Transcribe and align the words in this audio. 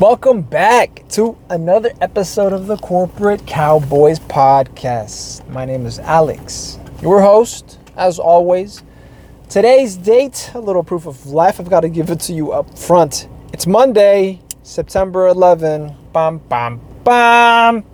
Welcome 0.00 0.40
back 0.40 1.06
to 1.10 1.36
another 1.50 1.92
episode 2.00 2.54
of 2.54 2.66
the 2.66 2.78
Corporate 2.78 3.46
Cowboys 3.46 4.18
Podcast. 4.18 5.46
My 5.50 5.66
name 5.66 5.84
is 5.84 5.98
Alex, 5.98 6.78
your 7.02 7.20
host, 7.20 7.78
as 7.98 8.18
always. 8.18 8.82
Today's 9.50 9.98
date, 9.98 10.52
a 10.54 10.58
little 10.58 10.82
proof 10.82 11.04
of 11.04 11.26
life. 11.26 11.60
I've 11.60 11.68
got 11.68 11.80
to 11.80 11.90
give 11.90 12.08
it 12.08 12.18
to 12.20 12.32
you 12.32 12.50
up 12.50 12.78
front. 12.78 13.28
It's 13.52 13.66
Monday, 13.66 14.40
September 14.62 15.28
11. 15.28 15.94
Bam, 16.14 16.38
bam, 16.48 16.80
bam. 17.04 17.84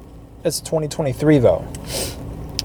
It's 0.45 0.61
2023, 0.61 1.41
though. 1.41 1.59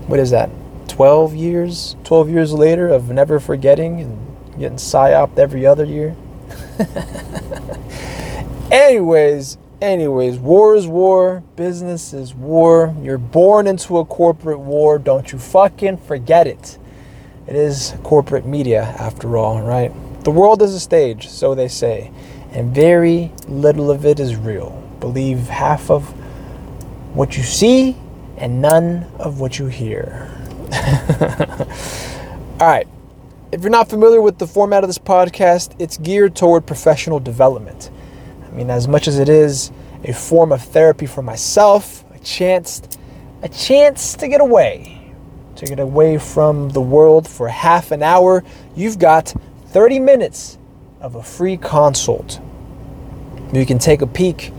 What 0.05 0.20
is 0.20 0.30
that? 0.30 0.52
12 0.88 1.34
years? 1.34 1.96
12 2.04 2.30
years 2.30 2.54
later 2.54 2.89
of 2.89 3.10
never 3.10 3.39
forgetting 3.39 4.02
and 4.02 4.60
getting 4.60 4.78
psyoped 4.78 5.39
every 5.39 5.66
other 5.66 5.86
year? 5.86 6.16
anyways, 8.71 9.57
anyways, 9.81 10.38
war 10.38 10.75
is 10.75 10.88
war, 10.88 11.43
business 11.55 12.13
is 12.13 12.34
war. 12.34 12.95
You're 13.02 13.17
born 13.17 13.67
into 13.67 13.98
a 13.98 14.05
corporate 14.05 14.59
war. 14.59 14.98
Don't 14.98 15.31
you 15.31 15.38
fucking 15.39 15.98
forget 15.98 16.48
it. 16.48 16.77
It 17.48 17.55
is 17.55 17.93
corporate 18.03 18.45
media, 18.45 18.84
after 18.98 19.38
all, 19.38 19.62
right? 19.62 19.91
The 20.23 20.31
world 20.31 20.62
is 20.62 20.73
a 20.73 20.79
stage, 20.79 21.27
so 21.27 21.55
they 21.55 21.67
say, 21.67 22.12
and 22.52 22.73
very 22.73 23.31
little 23.48 23.91
of 23.91 24.05
it 24.05 24.20
is 24.20 24.35
real. 24.35 24.71
Believe 24.99 25.40
half 25.48 25.90
of 25.90 26.09
what 27.15 27.35
you 27.35 27.43
see 27.43 27.98
and 28.38 28.62
none 28.62 29.05
of 29.20 29.40
what 29.40 29.59
you 29.59 29.65
hear. 29.67 30.29
all 32.59 32.67
right. 32.67 32.88
If 33.51 33.62
you're 33.62 33.70
not 33.70 33.90
familiar 33.90 34.21
with 34.21 34.38
the 34.38 34.48
format 34.48 34.84
of 34.84 34.90
this 34.90 34.98
podcast, 34.98 35.76
it's 35.77 35.98
geared 35.98 36.35
toward 36.35 36.65
professional 36.65 37.20
development. 37.20 37.90
I 38.52 38.55
mean, 38.55 38.70
as 38.70 38.88
much 38.88 39.08
as 39.08 39.18
it 39.18 39.30
is 39.30 39.72
a 40.04 40.14
form 40.14 40.52
of 40.52 40.62
therapy 40.62 41.05
for 41.05 41.22
myself, 41.22 42.04
a 42.14 42.20
chance, 42.20 42.82
a 43.41 43.49
chance 43.49 44.16
to 44.16 44.27
get 44.27 44.41
away, 44.41 45.13
to 45.55 45.66
get 45.66 45.80
away 45.80 46.18
from 46.18 46.70
the 46.70 46.82
world 46.82 47.27
for 47.27 47.48
half 47.48 47.91
an 47.91 48.04
hour, 48.04 48.43
you've 48.76 48.99
got 48.99 49.34
30 49.68 49.99
minutes 49.99 50.58
of 50.99 51.16
a 51.16 51.24
free 51.24 51.55
consult. 51.55 52.41
You 53.54 53.66
can 53.66 53.80
take 53.80 54.02
a 54.02 54.08
peek 54.08 54.52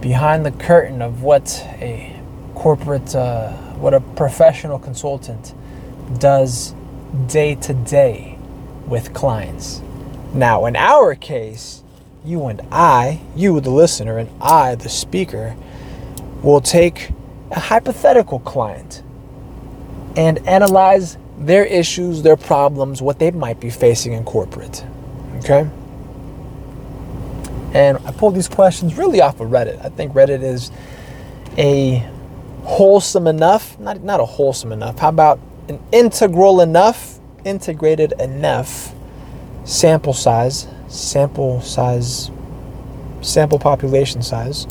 behind 0.00 0.44
the 0.44 0.50
curtain 0.50 1.00
of 1.00 1.22
what 1.22 1.62
a 1.80 2.20
corporate, 2.54 3.14
uh, 3.14 3.52
what 3.74 3.94
a 3.94 4.00
professional 4.00 4.78
consultant 4.78 5.54
does 6.18 6.74
day 7.28 7.54
to 7.56 7.74
day 7.74 8.38
with 8.86 9.14
clients. 9.14 9.82
Now, 10.32 10.66
in 10.66 10.74
our 10.74 11.14
case, 11.14 11.83
you 12.24 12.46
and 12.46 12.62
I, 12.70 13.20
you 13.36 13.60
the 13.60 13.70
listener, 13.70 14.18
and 14.18 14.30
I, 14.40 14.74
the 14.76 14.88
speaker, 14.88 15.54
will 16.42 16.60
take 16.60 17.10
a 17.50 17.60
hypothetical 17.60 18.40
client 18.40 19.02
and 20.16 20.38
analyze 20.46 21.18
their 21.38 21.64
issues, 21.64 22.22
their 22.22 22.36
problems, 22.36 23.02
what 23.02 23.18
they 23.18 23.30
might 23.30 23.60
be 23.60 23.70
facing 23.70 24.12
in 24.12 24.24
corporate. 24.24 24.84
Okay? 25.38 25.68
And 27.74 27.98
I 28.06 28.12
pulled 28.12 28.36
these 28.36 28.48
questions 28.48 28.96
really 28.96 29.20
off 29.20 29.40
of 29.40 29.48
Reddit. 29.48 29.84
I 29.84 29.88
think 29.88 30.12
Reddit 30.12 30.42
is 30.42 30.70
a 31.58 32.08
wholesome 32.62 33.26
enough, 33.26 33.78
not, 33.78 34.02
not 34.02 34.20
a 34.20 34.24
wholesome 34.24 34.72
enough, 34.72 34.98
how 34.98 35.08
about 35.08 35.40
an 35.68 35.80
integral 35.92 36.60
enough, 36.60 37.18
integrated 37.44 38.12
enough 38.20 38.94
sample 39.64 40.12
size, 40.12 40.66
sample 40.94 41.60
size, 41.60 42.30
sample 43.20 43.58
population 43.58 44.22
size 44.22 44.66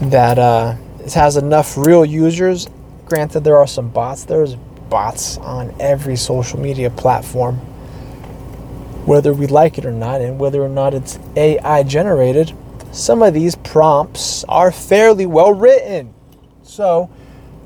that 0.00 0.38
uh, 0.38 0.74
it 1.00 1.12
has 1.12 1.36
enough 1.36 1.76
real 1.76 2.04
users. 2.04 2.68
Granted, 3.06 3.40
there 3.44 3.56
are 3.56 3.66
some 3.66 3.88
bots. 3.90 4.24
There's 4.24 4.54
bots 4.88 5.36
on 5.38 5.74
every 5.80 6.16
social 6.16 6.58
media 6.58 6.90
platform, 6.90 7.56
whether 9.06 9.32
we 9.32 9.46
like 9.46 9.78
it 9.78 9.84
or 9.84 9.92
not, 9.92 10.20
and 10.20 10.38
whether 10.38 10.62
or 10.62 10.68
not 10.68 10.94
it's 10.94 11.18
AI 11.36 11.82
generated. 11.82 12.54
Some 12.92 13.22
of 13.22 13.34
these 13.34 13.54
prompts 13.56 14.44
are 14.44 14.72
fairly 14.72 15.26
well 15.26 15.52
written. 15.52 16.14
So, 16.62 17.10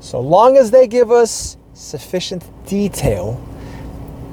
so 0.01 0.19
long 0.19 0.57
as 0.57 0.71
they 0.71 0.87
give 0.87 1.11
us 1.11 1.57
sufficient 1.73 2.43
detail 2.65 3.41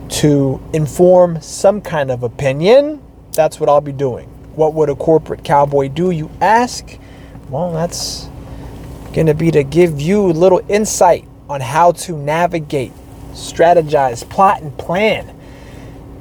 to 0.08 0.60
inform 0.72 1.40
some 1.40 1.80
kind 1.80 2.10
of 2.10 2.24
opinion, 2.24 3.00
that's 3.32 3.60
what 3.60 3.68
I'll 3.68 3.80
be 3.80 3.92
doing. 3.92 4.28
What 4.54 4.74
would 4.74 4.88
a 4.88 4.94
corporate 4.94 5.44
cowboy 5.44 5.88
do, 5.88 6.10
you 6.10 6.30
ask? 6.40 6.98
Well, 7.48 7.72
that's 7.72 8.28
going 9.12 9.26
to 9.26 9.34
be 9.34 9.50
to 9.50 9.62
give 9.62 10.00
you 10.00 10.26
a 10.26 10.32
little 10.32 10.60
insight 10.68 11.26
on 11.48 11.60
how 11.60 11.92
to 11.92 12.16
navigate, 12.16 12.92
strategize, 13.32 14.28
plot, 14.28 14.62
and 14.62 14.76
plan 14.78 15.36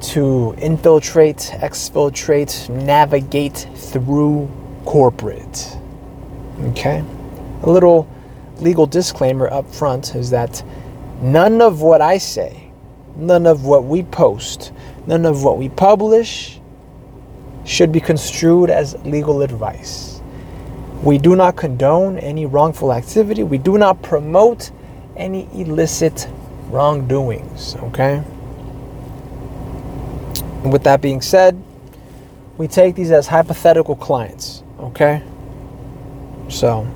to 0.01 0.55
infiltrate, 0.57 1.51
exfiltrate, 1.55 2.69
navigate 2.69 3.67
through 3.75 4.49
corporate. 4.85 5.77
Okay? 6.61 7.03
A 7.63 7.69
little 7.69 8.07
legal 8.59 8.85
disclaimer 8.85 9.51
up 9.51 9.69
front 9.69 10.15
is 10.15 10.29
that 10.29 10.63
none 11.21 11.61
of 11.61 11.81
what 11.81 12.01
I 12.01 12.17
say, 12.17 12.71
none 13.15 13.45
of 13.45 13.65
what 13.65 13.85
we 13.85 14.03
post, 14.03 14.71
none 15.05 15.25
of 15.25 15.43
what 15.43 15.57
we 15.57 15.69
publish 15.69 16.58
should 17.69 17.91
be 17.91 17.99
construed 17.99 18.71
as 18.71 18.95
legal 19.05 19.43
advice. 19.43 20.21
We 21.03 21.19
do 21.19 21.35
not 21.35 21.55
condone 21.55 22.17
any 22.17 22.47
wrongful 22.47 22.91
activity. 22.91 23.43
We 23.43 23.59
do 23.59 23.77
not 23.77 24.01
promote 24.01 24.71
any 25.15 25.47
illicit 25.53 26.27
wrongdoings, 26.71 27.75
okay? 27.75 28.23
And 30.63 30.73
with 30.73 30.83
that 30.83 30.99
being 30.99 31.21
said, 31.21 31.61
we 32.57 32.67
take 32.67 32.95
these 32.95 33.11
as 33.11 33.27
hypothetical 33.27 33.95
clients, 33.95 34.63
okay? 34.79 35.21
So, 36.49 36.87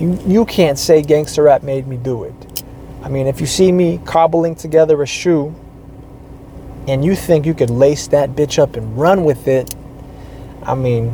you, 0.00 0.18
you 0.26 0.44
can't 0.44 0.78
say 0.78 1.02
gangster 1.02 1.44
rap 1.44 1.62
made 1.62 1.86
me 1.86 1.96
do 1.96 2.24
it. 2.24 2.64
I 3.04 3.08
mean, 3.08 3.28
if 3.28 3.40
you 3.40 3.46
see 3.46 3.70
me 3.70 4.00
cobbling 4.04 4.56
together 4.56 5.00
a 5.02 5.06
shoe 5.06 5.54
and 6.88 7.04
you 7.04 7.14
think 7.14 7.46
you 7.46 7.54
could 7.54 7.70
lace 7.70 8.08
that 8.08 8.30
bitch 8.30 8.58
up 8.58 8.74
and 8.74 8.98
run 8.98 9.22
with 9.22 9.46
it, 9.46 9.72
I 10.66 10.74
mean, 10.74 11.12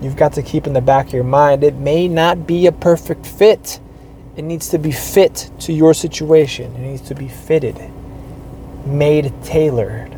you've 0.00 0.16
got 0.16 0.32
to 0.34 0.42
keep 0.42 0.66
in 0.66 0.72
the 0.72 0.80
back 0.80 1.08
of 1.08 1.12
your 1.12 1.24
mind 1.24 1.64
it 1.64 1.74
may 1.74 2.08
not 2.08 2.46
be 2.46 2.66
a 2.66 2.72
perfect 2.72 3.26
fit. 3.26 3.80
It 4.36 4.42
needs 4.42 4.68
to 4.68 4.78
be 4.78 4.92
fit 4.92 5.50
to 5.60 5.72
your 5.72 5.94
situation, 5.94 6.74
it 6.76 6.78
needs 6.78 7.02
to 7.08 7.14
be 7.14 7.28
fitted, 7.28 7.78
made 8.86 9.32
tailored 9.42 10.16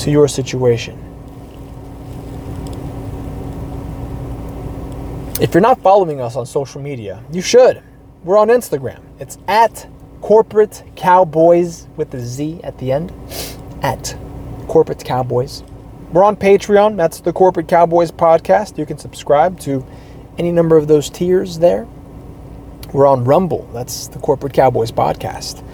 to 0.00 0.10
your 0.10 0.28
situation. 0.28 0.98
If 5.40 5.54
you're 5.54 5.62
not 5.62 5.80
following 5.80 6.20
us 6.20 6.36
on 6.36 6.44
social 6.44 6.82
media, 6.82 7.24
you 7.32 7.40
should. 7.40 7.82
We're 8.24 8.36
on 8.36 8.48
Instagram. 8.48 9.00
It's 9.18 9.38
at 9.48 9.88
Corporate 10.20 10.82
Cowboys 10.96 11.86
with 11.96 12.10
the 12.10 12.20
Z 12.20 12.60
at 12.62 12.76
the 12.76 12.92
end. 12.92 13.10
At 13.82 14.14
Corporate 14.68 15.02
Cowboys. 15.02 15.62
We're 16.12 16.24
on 16.24 16.34
Patreon. 16.34 16.96
That's 16.96 17.20
the 17.20 17.32
Corporate 17.32 17.68
Cowboys 17.68 18.10
podcast. 18.10 18.78
You 18.78 18.84
can 18.84 18.98
subscribe 18.98 19.60
to 19.60 19.86
any 20.38 20.50
number 20.50 20.76
of 20.76 20.88
those 20.88 21.08
tiers 21.08 21.60
there. 21.60 21.86
We're 22.92 23.06
on 23.06 23.24
Rumble. 23.24 23.68
That's 23.72 24.08
the 24.08 24.18
Corporate 24.18 24.52
Cowboys 24.52 24.90
podcast. 24.90 25.64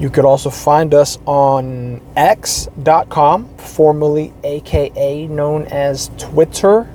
You 0.00 0.10
could 0.10 0.24
also 0.24 0.50
find 0.50 0.92
us 0.94 1.16
on 1.26 2.00
X.com, 2.16 3.56
formerly 3.56 4.32
AKA 4.42 5.28
known 5.28 5.66
as 5.66 6.10
Twitter, 6.18 6.88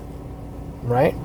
right? 0.83 1.15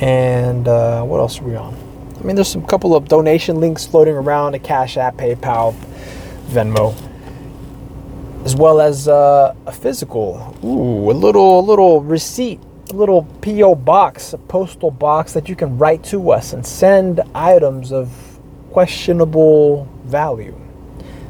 And 0.00 0.66
uh, 0.66 1.04
what 1.04 1.18
else 1.18 1.40
are 1.40 1.44
we 1.44 1.54
on? 1.54 1.76
I 2.18 2.24
mean, 2.24 2.34
there's 2.34 2.48
some 2.48 2.66
couple 2.66 2.96
of 2.96 3.06
donation 3.06 3.60
links 3.60 3.86
floating 3.86 4.16
around: 4.16 4.54
a 4.54 4.58
Cash 4.58 4.96
App, 4.96 5.14
PayPal, 5.16 5.76
Venmo, 6.48 6.92
as 8.44 8.56
well 8.56 8.80
as 8.80 9.08
uh, 9.08 9.54
a 9.66 9.72
physical, 9.72 10.56
ooh, 10.64 11.10
a 11.10 11.12
little, 11.12 11.60
a 11.60 11.64
little 11.64 12.00
receipt, 12.00 12.58
a 12.90 12.94
little 12.94 13.24
PO 13.42 13.74
box, 13.74 14.32
a 14.32 14.38
postal 14.38 14.90
box 14.90 15.34
that 15.34 15.48
you 15.48 15.56
can 15.56 15.78
write 15.78 16.02
to 16.04 16.30
us 16.30 16.52
and 16.52 16.66
send 16.66 17.20
items 17.34 17.92
of 17.92 18.10
questionable 18.70 19.86
value. 20.04 20.58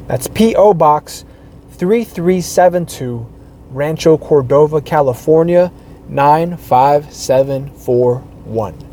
That's 0.07 0.27
PO 0.27 0.73
Box 0.75 1.25
3372, 1.71 3.27
Rancho 3.69 4.17
Cordova, 4.17 4.81
California 4.81 5.71
95741. 6.09 8.87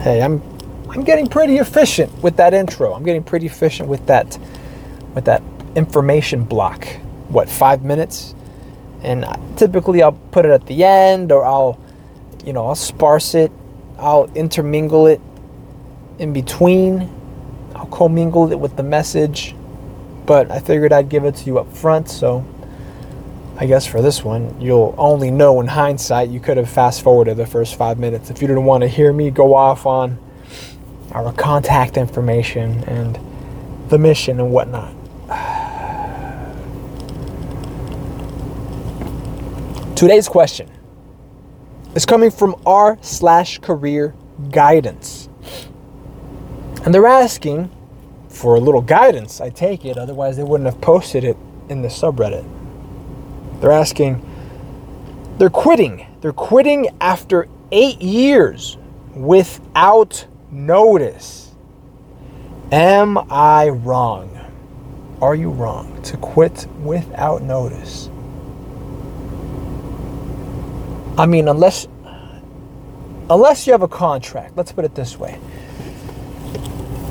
Hey, 0.00 0.22
I'm 0.22 0.55
I'm 0.96 1.04
getting 1.04 1.26
pretty 1.26 1.58
efficient 1.58 2.10
with 2.22 2.38
that 2.38 2.54
intro. 2.54 2.94
I'm 2.94 3.04
getting 3.04 3.22
pretty 3.22 3.44
efficient 3.44 3.86
with 3.86 4.06
that 4.06 4.38
with 5.14 5.26
that 5.26 5.42
information 5.74 6.42
block. 6.42 6.86
what 7.28 7.50
five 7.50 7.82
minutes, 7.82 8.34
and 9.02 9.26
typically 9.56 10.02
I'll 10.02 10.12
put 10.12 10.46
it 10.46 10.52
at 10.52 10.66
the 10.66 10.84
end 10.84 11.32
or 11.32 11.44
I'll, 11.44 11.78
you 12.46 12.52
know, 12.54 12.66
I'll 12.66 12.74
sparse 12.74 13.34
it, 13.34 13.52
I'll 13.98 14.30
intermingle 14.34 15.06
it 15.06 15.20
in 16.18 16.32
between, 16.32 17.10
I'll 17.74 17.86
commingle 17.86 18.50
it 18.50 18.58
with 18.58 18.76
the 18.76 18.82
message, 18.82 19.54
but 20.24 20.50
I 20.50 20.60
figured 20.60 20.92
I'd 20.92 21.10
give 21.10 21.24
it 21.24 21.34
to 21.36 21.44
you 21.46 21.58
up 21.58 21.70
front, 21.74 22.08
so. 22.08 22.44
I 23.58 23.64
guess 23.64 23.86
for 23.86 24.02
this 24.02 24.22
one, 24.22 24.60
you'll 24.60 24.94
only 24.98 25.30
know 25.30 25.62
in 25.62 25.66
hindsight 25.66 26.28
you 26.28 26.40
could 26.40 26.58
have 26.58 26.68
fast 26.68 27.00
forwarded 27.00 27.38
the 27.38 27.46
first 27.46 27.76
five 27.76 27.98
minutes. 27.98 28.28
If 28.28 28.42
you 28.42 28.48
didn't 28.48 28.66
want 28.66 28.82
to 28.82 28.88
hear 28.88 29.14
me 29.14 29.30
go 29.30 29.54
off 29.54 29.86
on 29.86 30.18
our 31.16 31.32
contact 31.32 31.96
information 31.96 32.84
and 32.84 33.18
the 33.88 33.96
mission 33.98 34.38
and 34.38 34.50
whatnot. 34.50 34.94
Today's 39.96 40.28
question 40.28 40.70
is 41.94 42.04
coming 42.04 42.30
from 42.30 42.54
r 42.66 42.98
slash 43.00 43.58
career 43.60 44.14
guidance. 44.50 45.30
And 46.84 46.92
they're 46.92 47.06
asking 47.06 47.70
for 48.28 48.56
a 48.56 48.60
little 48.60 48.82
guidance, 48.82 49.40
I 49.40 49.48
take 49.48 49.86
it, 49.86 49.96
otherwise 49.96 50.36
they 50.36 50.42
wouldn't 50.42 50.70
have 50.70 50.82
posted 50.82 51.24
it 51.24 51.38
in 51.70 51.80
the 51.80 51.88
subreddit. 51.88 52.46
They're 53.62 53.72
asking, 53.72 54.20
they're 55.38 55.48
quitting. 55.48 56.06
They're 56.20 56.34
quitting 56.34 56.90
after 57.00 57.48
eight 57.72 58.02
years 58.02 58.76
without 59.14 60.26
notice. 60.50 61.52
Am 62.72 63.18
I 63.30 63.68
wrong? 63.68 64.32
Are 65.22 65.34
you 65.34 65.50
wrong 65.50 66.02
to 66.02 66.16
quit 66.16 66.66
without 66.82 67.42
notice? 67.42 68.10
I 71.18 71.26
mean, 71.26 71.48
unless 71.48 71.88
unless 73.30 73.66
you 73.66 73.72
have 73.72 73.82
a 73.82 73.88
contract. 73.88 74.56
Let's 74.56 74.72
put 74.72 74.84
it 74.84 74.94
this 74.94 75.18
way. 75.18 75.38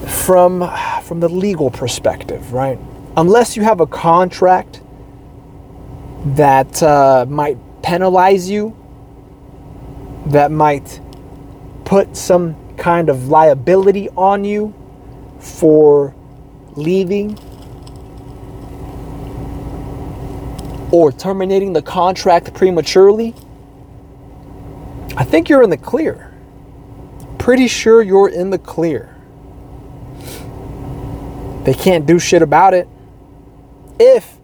From 0.08 0.70
from 1.04 1.20
the 1.20 1.30
legal 1.30 1.72
perspective, 1.72 2.54
right? 2.54 2.80
Unless 3.18 3.56
you 3.58 3.64
have 3.64 3.80
a 3.80 3.88
contract 3.88 4.81
that 6.26 6.81
uh, 6.84 7.26
might 7.30 7.58
penalize 7.81 8.50
you, 8.50 8.76
that 10.28 10.52
might 10.52 11.00
put 11.86 12.18
some 12.18 12.56
kind 12.77 13.10
of 13.10 13.30
liability 13.30 14.10
on 14.10 14.44
you 14.44 14.74
for 15.39 16.16
leaving 16.75 17.38
or 20.92 21.12
terminating 21.12 21.74
the 21.74 21.81
contract 21.81 22.54
prematurely, 22.54 23.33
I 25.18 25.24
think 25.24 25.50
you're 25.50 25.63
in 25.63 25.69
the 25.69 25.77
clear. 25.77 26.31
Pretty 27.38 27.68
sure 27.68 28.01
you're 28.01 28.30
in 28.30 28.50
the 28.50 28.57
clear. 28.57 29.16
They 31.63 31.74
can't 31.74 32.06
do 32.06 32.19
shit 32.19 32.42
about 32.42 32.74
it. 32.74 32.88
If 34.00 34.38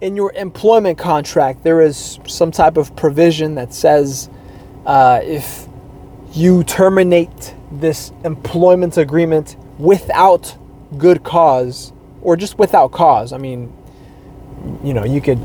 in 0.00 0.14
your 0.14 0.32
employment 0.34 0.98
contract 0.98 1.64
there 1.64 1.80
is 1.80 2.20
some 2.26 2.50
type 2.50 2.76
of 2.76 2.94
provision 2.94 3.54
that 3.54 3.72
says 3.72 4.28
uh, 4.84 5.20
if 5.24 5.66
you 6.32 6.62
terminate 6.64 7.55
this 7.70 8.12
employment 8.24 8.96
agreement 8.96 9.56
without 9.78 10.56
good 10.96 11.22
cause 11.22 11.92
or 12.22 12.36
just 12.36 12.58
without 12.58 12.92
cause, 12.92 13.32
I 13.32 13.38
mean, 13.38 13.72
you 14.82 14.94
know, 14.94 15.04
you 15.04 15.20
could 15.20 15.38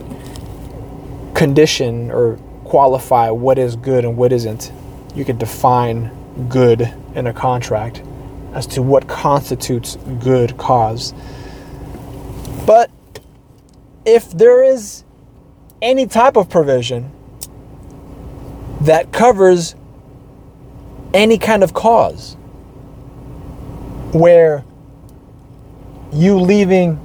condition 1.36 2.12
or 2.12 2.38
qualify 2.66 3.30
what 3.30 3.58
is 3.58 3.76
good 3.76 4.06
and 4.06 4.18
what 4.18 4.32
isn't. 4.32 4.72
You 5.16 5.26
could 5.26 5.40
define 5.40 6.12
good 6.50 6.94
in 7.16 7.28
a 7.28 7.34
contract 7.34 8.02
as 8.54 8.68
to 8.68 8.82
what 8.82 9.08
constitutes 9.08 9.98
good 10.20 10.58
cause. 10.58 11.14
But 12.66 12.92
if 14.06 14.32
there 14.32 14.64
is 14.64 15.04
any 15.82 16.06
type 16.06 16.36
of 16.36 16.50
provision 16.50 17.12
that 18.82 19.12
covers 19.12 19.76
any 21.14 21.38
kind 21.38 21.64
of 21.64 21.74
cause 21.74 22.36
where 24.14 24.64
you 26.12 26.38
leaving 26.38 27.00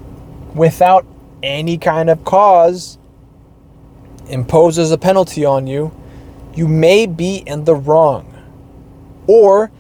without 0.55 1.07
any 1.43 1.79
kind 1.79 2.11
of 2.11 2.25
cause 2.25 2.99
imposes 4.29 4.91
a 4.91 4.99
penalty 4.99 5.45
on 5.45 5.67
you, 5.67 5.93
you 6.55 6.67
may 6.67 7.07
be 7.07 7.37
in 7.47 7.65
the 7.65 7.75
wrong. 7.75 8.33
Or 9.27 9.71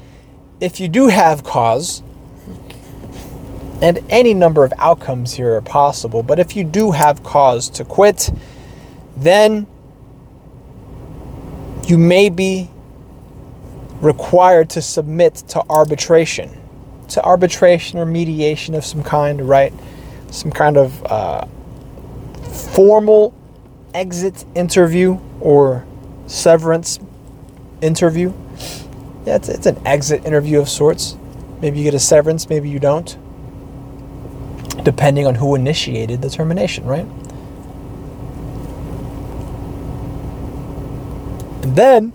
if 0.61 0.81
you 0.81 0.88
do 0.88 1.08
have 1.08 1.43
cause, 1.43 2.02
and 3.82 3.99
any 4.08 4.32
number 4.32 4.64
of 4.64 4.73
outcomes 4.78 5.34
here 5.34 5.55
are 5.55 5.61
possible, 5.61 6.23
but 6.23 6.38
if 6.38 6.56
you 6.56 6.64
do 6.64 6.93
have 6.93 7.23
cause 7.23 7.69
to 7.70 7.84
quit, 7.84 8.31
then 9.17 9.67
you 11.87 11.99
may 11.99 12.28
be 12.28 12.70
required 14.01 14.71
to 14.71 14.83
submit 14.83 15.35
to 15.49 15.63
arbitration, 15.69 16.51
to 17.09 17.23
arbitration 17.25 17.99
or 17.99 18.07
mediation 18.07 18.75
of 18.75 18.85
some 18.85 19.03
kind, 19.03 19.49
right? 19.49 19.73
Some 20.31 20.51
kind 20.51 20.77
of 20.77 21.05
uh, 21.05 21.47
formal 22.75 23.35
exit 23.95 24.45
interview 24.55 25.19
or 25.41 25.87
severance 26.27 26.99
interview. 27.81 28.33
Yeah, 29.25 29.37
it's, 29.37 29.49
it's 29.49 29.67
an 29.67 29.81
exit 29.87 30.25
interview 30.25 30.61
of 30.61 30.69
sorts. 30.69 31.17
Maybe 31.61 31.79
you 31.79 31.85
get 31.85 31.95
a 31.95 31.99
severance, 31.99 32.49
maybe 32.49 32.69
you 32.69 32.79
don't. 32.79 33.17
Depending 34.85 35.27
on 35.27 35.35
who 35.35 35.55
initiated 35.55 36.23
the 36.23 36.31
termination, 36.31 36.85
right? 36.85 37.07
And 41.63 41.75
then 41.75 42.13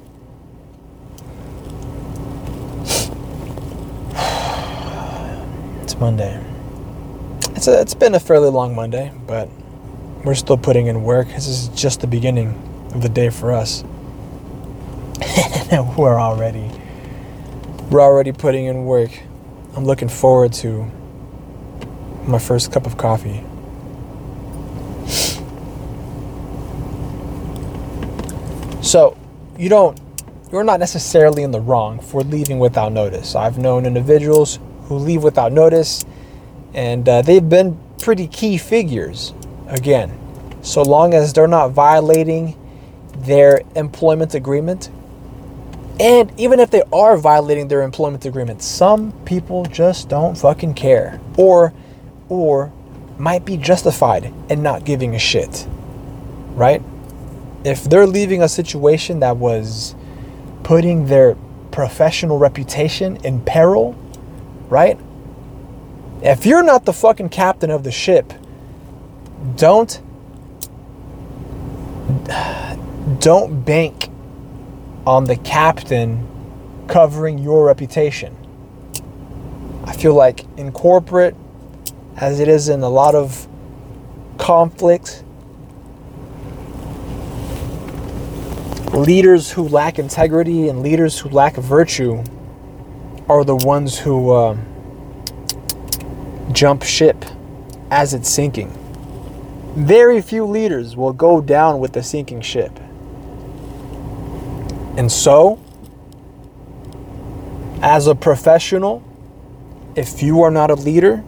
Monday. 6.01 6.43
It's 7.51 7.67
a, 7.67 7.79
it's 7.79 7.93
been 7.93 8.15
a 8.15 8.19
fairly 8.19 8.49
long 8.49 8.73
Monday, 8.73 9.11
but 9.27 9.47
we're 10.25 10.33
still 10.33 10.57
putting 10.57 10.87
in 10.87 11.03
work. 11.03 11.27
This 11.27 11.47
is 11.47 11.67
just 11.67 12.01
the 12.01 12.07
beginning 12.07 12.59
of 12.95 13.03
the 13.03 13.07
day 13.07 13.29
for 13.29 13.51
us. 13.51 13.83
we're 15.95 16.19
already 16.19 16.71
we're 17.91 18.01
already 18.01 18.31
putting 18.31 18.65
in 18.65 18.85
work. 18.85 19.11
I'm 19.75 19.85
looking 19.85 20.09
forward 20.09 20.53
to 20.53 20.89
my 22.25 22.39
first 22.39 22.71
cup 22.71 22.87
of 22.87 22.97
coffee. 22.97 23.43
So, 28.81 29.15
you 29.55 29.69
don't 29.69 30.01
you're 30.51 30.63
not 30.63 30.79
necessarily 30.79 31.43
in 31.43 31.51
the 31.51 31.61
wrong 31.61 31.99
for 31.99 32.23
leaving 32.23 32.57
without 32.57 32.91
notice. 32.91 33.35
I've 33.35 33.59
known 33.59 33.85
individuals 33.85 34.57
who 34.91 34.97
leave 34.97 35.23
without 35.23 35.51
notice 35.53 36.05
and 36.73 37.07
uh, 37.07 37.21
they've 37.21 37.47
been 37.47 37.79
pretty 37.99 38.27
key 38.27 38.57
figures 38.57 39.33
again, 39.67 40.17
so 40.61 40.81
long 40.81 41.13
as 41.13 41.33
they're 41.33 41.47
not 41.47 41.71
violating 41.71 42.57
their 43.17 43.61
employment 43.75 44.33
agreement. 44.35 44.89
And 45.99 46.31
even 46.39 46.59
if 46.59 46.71
they 46.71 46.83
are 46.91 47.17
violating 47.17 47.67
their 47.67 47.83
employment 47.83 48.25
agreement, 48.25 48.61
some 48.61 49.11
people 49.25 49.65
just 49.65 50.09
don't 50.09 50.37
fucking 50.37 50.73
care. 50.73 51.19
Or 51.37 51.73
or 52.29 52.71
might 53.17 53.45
be 53.45 53.57
justified 53.57 54.33
in 54.49 54.63
not 54.63 54.85
giving 54.85 55.15
a 55.15 55.19
shit. 55.19 55.67
Right? 56.55 56.81
If 57.63 57.83
they're 57.83 58.07
leaving 58.07 58.41
a 58.41 58.49
situation 58.49 59.19
that 59.19 59.37
was 59.37 59.93
putting 60.63 61.05
their 61.05 61.35
professional 61.71 62.39
reputation 62.39 63.17
in 63.17 63.41
peril, 63.41 63.95
right? 64.71 64.97
If 66.23 66.45
you're 66.45 66.63
not 66.63 66.85
the 66.85 66.93
fucking 66.93 67.29
captain 67.29 67.69
of 67.69 67.83
the 67.83 67.91
ship, 67.91 68.33
don't 69.57 70.01
don't 73.19 73.65
bank 73.65 74.09
on 75.05 75.25
the 75.25 75.35
captain 75.35 76.27
covering 76.87 77.37
your 77.37 77.65
reputation. 77.65 78.35
I 79.83 79.93
feel 79.93 80.13
like 80.13 80.45
in 80.57 80.71
corporate, 80.71 81.35
as 82.15 82.39
it 82.39 82.47
is 82.47 82.69
in 82.69 82.81
a 82.81 82.89
lot 82.89 83.13
of 83.13 83.47
conflict, 84.37 85.23
leaders 88.93 89.51
who 89.51 89.67
lack 89.67 89.99
integrity 89.99 90.69
and 90.69 90.81
leaders 90.81 91.19
who 91.19 91.29
lack 91.29 91.55
virtue 91.55 92.23
are 93.31 93.45
the 93.45 93.55
ones 93.55 93.97
who 93.97 94.31
uh, 94.31 94.57
jump 96.51 96.83
ship 96.83 97.23
as 97.89 98.13
it's 98.13 98.29
sinking. 98.29 98.69
very 99.73 100.21
few 100.21 100.43
leaders 100.45 100.97
will 100.97 101.13
go 101.13 101.39
down 101.39 101.79
with 101.79 101.93
the 101.93 102.03
sinking 102.03 102.41
ship. 102.41 102.77
And 104.97 105.09
so, 105.09 105.59
as 107.81 108.07
a 108.07 108.15
professional, 108.15 109.01
if 109.95 110.21
you 110.21 110.41
are 110.41 110.51
not 110.51 110.69
a 110.69 110.75
leader, 110.75 111.23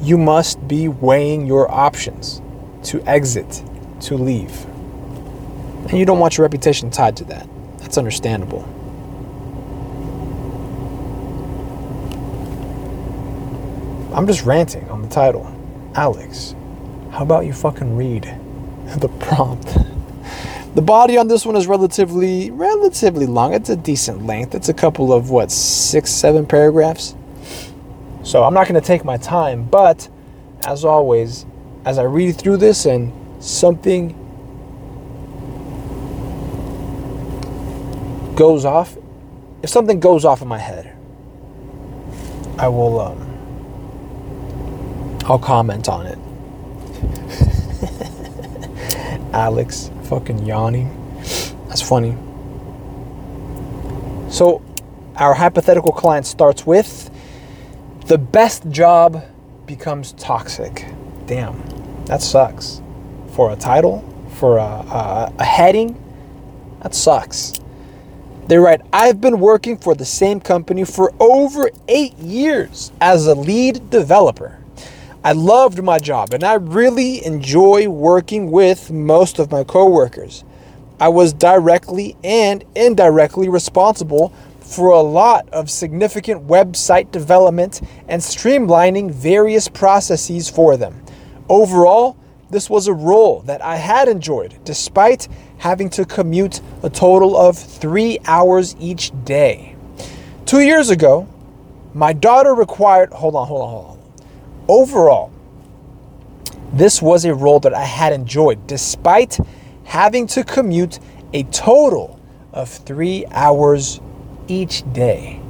you 0.00 0.16
must 0.16 0.68
be 0.68 0.86
weighing 0.86 1.44
your 1.44 1.68
options 1.68 2.40
to 2.84 3.02
exit, 3.02 3.64
to 4.02 4.16
leave. 4.16 4.64
And 5.88 5.98
you 5.98 6.06
don't 6.06 6.20
want 6.20 6.38
your 6.38 6.44
reputation 6.44 6.88
tied 6.88 7.16
to 7.16 7.24
that. 7.24 7.48
That's 7.78 7.98
understandable. 7.98 8.62
I'm 14.14 14.26
just 14.26 14.44
ranting 14.44 14.88
on 14.90 15.00
the 15.00 15.08
title. 15.08 15.46
Alex, 15.94 16.54
how 17.10 17.22
about 17.22 17.46
you 17.46 17.54
fucking 17.54 17.96
read 17.96 18.24
the 18.98 19.08
prompt? 19.20 19.76
The 20.74 20.82
body 20.82 21.16
on 21.16 21.28
this 21.28 21.44
one 21.44 21.56
is 21.56 21.66
relatively 21.66 22.50
relatively 22.50 23.26
long. 23.26 23.54
It's 23.54 23.70
a 23.70 23.76
decent 23.76 24.26
length. 24.26 24.54
It's 24.54 24.68
a 24.68 24.74
couple 24.74 25.12
of 25.12 25.30
what, 25.30 25.50
6 25.50 26.10
7 26.10 26.46
paragraphs. 26.46 27.14
So 28.22 28.44
I'm 28.44 28.54
not 28.54 28.68
going 28.68 28.80
to 28.80 28.86
take 28.86 29.04
my 29.04 29.16
time, 29.16 29.64
but 29.64 30.08
as 30.66 30.84
always, 30.84 31.44
as 31.84 31.98
I 31.98 32.04
read 32.04 32.36
through 32.36 32.58
this 32.58 32.86
and 32.86 33.12
something 33.42 34.18
goes 38.36 38.64
off, 38.64 38.96
if 39.62 39.70
something 39.70 40.00
goes 40.00 40.24
off 40.24 40.42
in 40.42 40.48
my 40.48 40.58
head, 40.58 40.96
I 42.58 42.68
will 42.68 43.00
um, 43.00 43.31
I'll 45.24 45.38
comment 45.38 45.88
on 45.88 46.06
it. 46.06 46.18
Alex 49.32 49.90
fucking 50.04 50.44
yawning. 50.44 50.90
That's 51.68 51.82
funny. 51.82 52.16
So, 54.30 54.62
our 55.16 55.34
hypothetical 55.34 55.92
client 55.92 56.26
starts 56.26 56.66
with 56.66 57.10
the 58.06 58.18
best 58.18 58.68
job 58.68 59.24
becomes 59.64 60.12
toxic. 60.12 60.86
Damn, 61.26 61.62
that 62.06 62.20
sucks. 62.20 62.82
For 63.28 63.52
a 63.52 63.56
title, 63.56 64.04
for 64.34 64.58
a, 64.58 64.62
a, 64.62 65.32
a 65.38 65.44
heading, 65.44 65.96
that 66.82 66.94
sucks. 66.94 67.52
They 68.48 68.58
write, 68.58 68.80
I've 68.92 69.20
been 69.20 69.38
working 69.38 69.78
for 69.78 69.94
the 69.94 70.04
same 70.04 70.40
company 70.40 70.84
for 70.84 71.14
over 71.20 71.70
eight 71.88 72.18
years 72.18 72.92
as 73.00 73.26
a 73.28 73.34
lead 73.34 73.88
developer. 73.88 74.61
I 75.24 75.30
loved 75.30 75.80
my 75.84 76.00
job 76.00 76.34
and 76.34 76.42
I 76.42 76.54
really 76.54 77.24
enjoy 77.24 77.88
working 77.88 78.50
with 78.50 78.90
most 78.90 79.38
of 79.38 79.52
my 79.52 79.62
coworkers. 79.62 80.42
I 80.98 81.10
was 81.10 81.32
directly 81.32 82.16
and 82.24 82.64
indirectly 82.74 83.48
responsible 83.48 84.32
for 84.58 84.88
a 84.88 85.00
lot 85.00 85.48
of 85.50 85.70
significant 85.70 86.48
website 86.48 87.12
development 87.12 87.82
and 88.08 88.20
streamlining 88.20 89.12
various 89.12 89.68
processes 89.68 90.48
for 90.48 90.76
them. 90.76 91.00
Overall, 91.48 92.16
this 92.50 92.68
was 92.68 92.88
a 92.88 92.92
role 92.92 93.42
that 93.42 93.62
I 93.62 93.76
had 93.76 94.08
enjoyed 94.08 94.58
despite 94.64 95.28
having 95.58 95.88
to 95.90 96.04
commute 96.04 96.60
a 96.82 96.90
total 96.90 97.36
of 97.36 97.56
three 97.56 98.18
hours 98.24 98.74
each 98.80 99.12
day. 99.24 99.76
Two 100.46 100.62
years 100.62 100.90
ago, 100.90 101.28
my 101.94 102.12
daughter 102.12 102.56
required, 102.56 103.12
hold 103.12 103.36
on, 103.36 103.46
hold 103.46 103.62
on, 103.62 103.70
hold 103.70 103.86
on 103.86 104.01
Overall, 104.72 105.30
this 106.72 107.02
was 107.02 107.26
a 107.26 107.34
role 107.34 107.60
that 107.60 107.74
I 107.74 107.84
had 107.84 108.14
enjoyed 108.14 108.66
despite 108.66 109.38
having 109.84 110.26
to 110.28 110.42
commute 110.42 110.98
a 111.34 111.42
total 111.42 112.18
of 112.54 112.70
three 112.70 113.26
hours 113.32 114.00
each 114.48 114.90
day. 114.94 115.42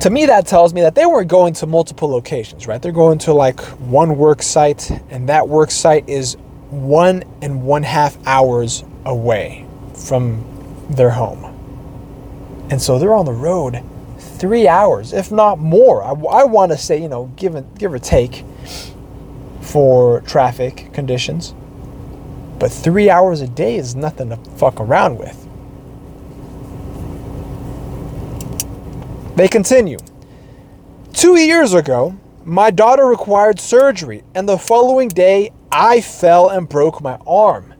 To 0.00 0.10
me, 0.10 0.26
that 0.26 0.48
tells 0.48 0.74
me 0.74 0.80
that 0.80 0.96
they 0.96 1.06
weren't 1.06 1.28
going 1.28 1.54
to 1.54 1.66
multiple 1.68 2.08
locations, 2.08 2.66
right? 2.66 2.82
They're 2.82 2.90
going 2.90 3.18
to 3.18 3.32
like 3.32 3.60
one 3.78 4.16
work 4.18 4.42
site, 4.42 4.90
and 5.10 5.28
that 5.28 5.46
work 5.48 5.70
site 5.70 6.08
is 6.08 6.36
one 6.70 7.22
and 7.40 7.62
one 7.62 7.84
half 7.84 8.18
hours 8.26 8.82
away 9.04 9.64
from 9.94 10.44
their 10.90 11.10
home. 11.10 11.49
And 12.70 12.80
so 12.80 12.98
they're 12.98 13.14
on 13.14 13.26
the 13.26 13.32
road 13.32 13.82
three 14.18 14.66
hours, 14.68 15.12
if 15.12 15.30
not 15.30 15.58
more. 15.58 16.02
I, 16.02 16.10
I 16.10 16.44
want 16.44 16.72
to 16.72 16.78
say, 16.78 17.00
you 17.00 17.08
know, 17.08 17.26
give, 17.36 17.78
give 17.78 17.92
or 17.92 17.98
take 17.98 18.44
for 19.60 20.20
traffic 20.22 20.90
conditions. 20.92 21.54
But 22.58 22.70
three 22.70 23.10
hours 23.10 23.40
a 23.40 23.48
day 23.48 23.76
is 23.76 23.94
nothing 23.94 24.30
to 24.30 24.36
fuck 24.36 24.80
around 24.80 25.18
with. 25.18 25.46
They 29.36 29.48
continue. 29.48 29.98
Two 31.12 31.38
years 31.38 31.74
ago, 31.74 32.16
my 32.44 32.70
daughter 32.70 33.04
required 33.04 33.60
surgery, 33.60 34.22
and 34.34 34.48
the 34.48 34.58
following 34.58 35.08
day, 35.08 35.52
I 35.72 36.00
fell 36.00 36.48
and 36.48 36.68
broke 36.68 37.00
my 37.00 37.18
arm. 37.26 37.74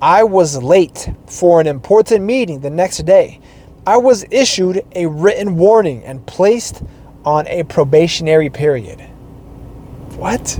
I 0.00 0.24
was 0.24 0.62
late 0.62 1.10
for 1.26 1.60
an 1.60 1.66
important 1.66 2.24
meeting 2.24 2.60
the 2.60 2.70
next 2.70 2.98
day. 3.06 3.40
I 3.86 3.98
was 3.98 4.24
issued 4.32 4.84
a 4.96 5.06
written 5.06 5.56
warning 5.56 6.02
and 6.02 6.26
placed 6.26 6.82
on 7.24 7.46
a 7.46 7.62
probationary 7.62 8.50
period. 8.50 9.00
What? 10.16 10.58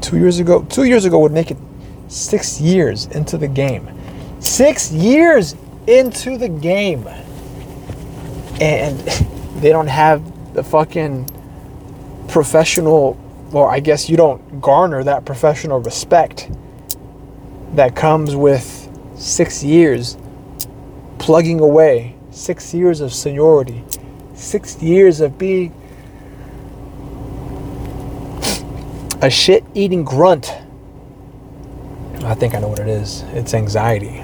Two 0.00 0.18
years 0.18 0.38
ago, 0.38 0.62
two 0.70 0.84
years 0.84 1.04
ago 1.04 1.18
would 1.18 1.32
make 1.32 1.50
it 1.50 1.56
six 2.06 2.60
years 2.60 3.06
into 3.06 3.36
the 3.36 3.48
game. 3.48 3.88
Six 4.38 4.92
years 4.92 5.56
into 5.88 6.38
the 6.38 6.48
game. 6.48 7.04
And 8.60 8.98
they 9.60 9.70
don't 9.70 9.88
have 9.88 10.54
the 10.54 10.62
fucking 10.62 11.28
professional, 12.28 13.18
or 13.52 13.68
I 13.68 13.80
guess 13.80 14.08
you 14.08 14.16
don't 14.16 14.60
garner 14.60 15.02
that 15.02 15.24
professional 15.24 15.80
respect 15.80 16.48
that 17.74 17.96
comes 17.96 18.36
with 18.36 18.88
six 19.16 19.64
years 19.64 20.16
plugging 21.18 21.58
away 21.58 22.16
six 22.32 22.72
years 22.74 23.00
of 23.00 23.12
seniority, 23.12 23.84
six 24.34 24.82
years 24.82 25.20
of 25.20 25.38
being 25.38 25.72
a 29.20 29.30
shit 29.30 29.64
eating 29.74 30.02
grunt. 30.04 30.52
I 32.24 32.34
think 32.34 32.54
I 32.54 32.60
know 32.60 32.68
what 32.68 32.78
it 32.80 32.88
is. 32.88 33.22
It's 33.32 33.54
anxiety. 33.54 34.22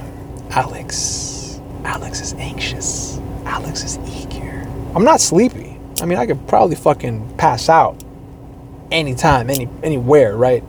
Alex. 0.50 1.60
Alex 1.84 2.20
is 2.20 2.34
anxious. 2.34 3.18
Alex 3.44 3.84
is 3.84 3.98
eager. 4.08 4.66
I'm 4.94 5.04
not 5.04 5.20
sleepy. 5.20 5.78
I 6.00 6.06
mean, 6.06 6.18
I 6.18 6.26
could 6.26 6.46
probably 6.48 6.76
fucking 6.76 7.36
pass 7.36 7.68
out 7.68 8.02
anytime, 8.90 9.50
any 9.50 9.68
anywhere, 9.82 10.36
right? 10.36 10.64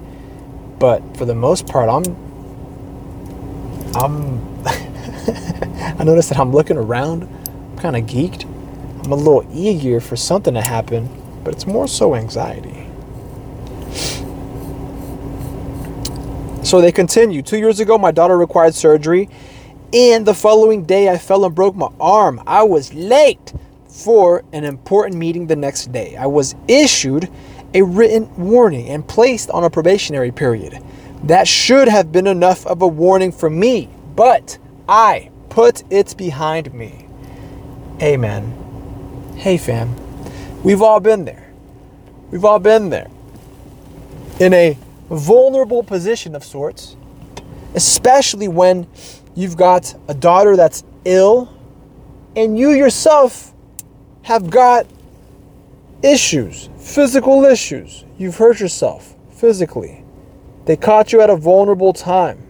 But 0.80 1.02
for 1.18 1.26
the 1.26 1.36
most 1.36 1.68
part, 1.68 1.90
I'm 1.90 2.16
I'm 3.96 4.64
I 5.80 6.04
noticed 6.04 6.30
that 6.30 6.40
I'm 6.40 6.52
looking 6.52 6.78
around, 6.78 7.24
I'm 7.24 7.78
kind 7.78 7.96
of 7.96 8.04
geeked. 8.04 8.46
I'm 9.06 9.12
a 9.14 9.16
little 9.16 9.48
eager 9.54 10.00
for 10.00 10.16
something 10.16 10.54
to 10.54 10.62
happen, 10.62 11.10
but 11.44 11.54
it's 11.54 11.66
more 11.66 11.88
so 11.88 12.16
anxiety. 12.16 12.86
So 16.64 16.82
they 16.82 16.92
continue. 16.92 17.42
Two 17.42 17.58
years 17.58 17.80
ago, 17.80 17.98
my 17.98 18.12
daughter 18.12 18.38
required 18.38 18.76
surgery, 18.76 19.30
and 19.94 20.26
the 20.26 20.34
following 20.36 20.84
day, 20.84 21.10
I 21.10 21.18
fell 21.18 21.46
and 21.46 21.56
broke 21.56 21.76
my 21.76 21.90
arm. 22.00 22.44
I 22.46 22.64
was 22.64 22.94
late 22.94 23.54
for 23.88 24.44
an 24.54 24.64
important 24.64 25.16
meeting 25.16 25.48
the 25.48 25.56
next 25.56 25.92
day. 25.92 26.16
I 26.16 26.28
was 26.28 26.56
issued 26.68 27.30
a 27.74 27.82
written 27.82 28.30
warning 28.36 28.90
and 28.90 29.08
placed 29.08 29.50
on 29.50 29.64
a 29.64 29.70
probationary 29.70 30.32
period. 30.32 30.84
That 31.24 31.48
should 31.48 31.88
have 31.88 32.12
been 32.12 32.28
enough 32.28 32.68
of 32.68 32.82
a 32.82 32.88
warning 32.88 33.32
for 33.32 33.50
me, 33.50 33.90
but 34.16 34.58
I 34.88 35.32
put 35.50 35.84
it 35.90 36.16
behind 36.18 36.74
me. 36.74 37.08
Amen. 38.02 39.34
Hey, 39.36 39.58
fam. 39.58 39.96
We've 40.64 40.82
all 40.82 41.00
been 41.00 41.26
there. 41.26 41.52
We've 42.32 42.46
all 42.46 42.60
been 42.60 42.90
there. 42.90 43.10
In 44.40 44.54
a 44.54 44.78
vulnerable 45.10 45.84
position 45.84 46.36
of 46.36 46.44
sorts, 46.44 46.96
especially 47.76 48.48
when 48.48 48.88
you've 49.36 49.58
got 49.58 49.96
a 50.08 50.14
daughter 50.14 50.56
that's 50.56 50.84
ill 51.06 51.54
and 52.36 52.58
you 52.58 52.72
yourself 52.72 53.54
have 54.24 54.50
got 54.50 54.86
issues, 56.04 56.70
physical 56.78 57.46
issues. 57.46 58.06
You've 58.18 58.38
hurt 58.38 58.60
yourself 58.60 59.16
physically. 59.32 60.04
They 60.66 60.76
caught 60.76 61.14
you 61.14 61.22
at 61.22 61.30
a 61.30 61.36
vulnerable 61.36 61.94
time. 61.94 62.46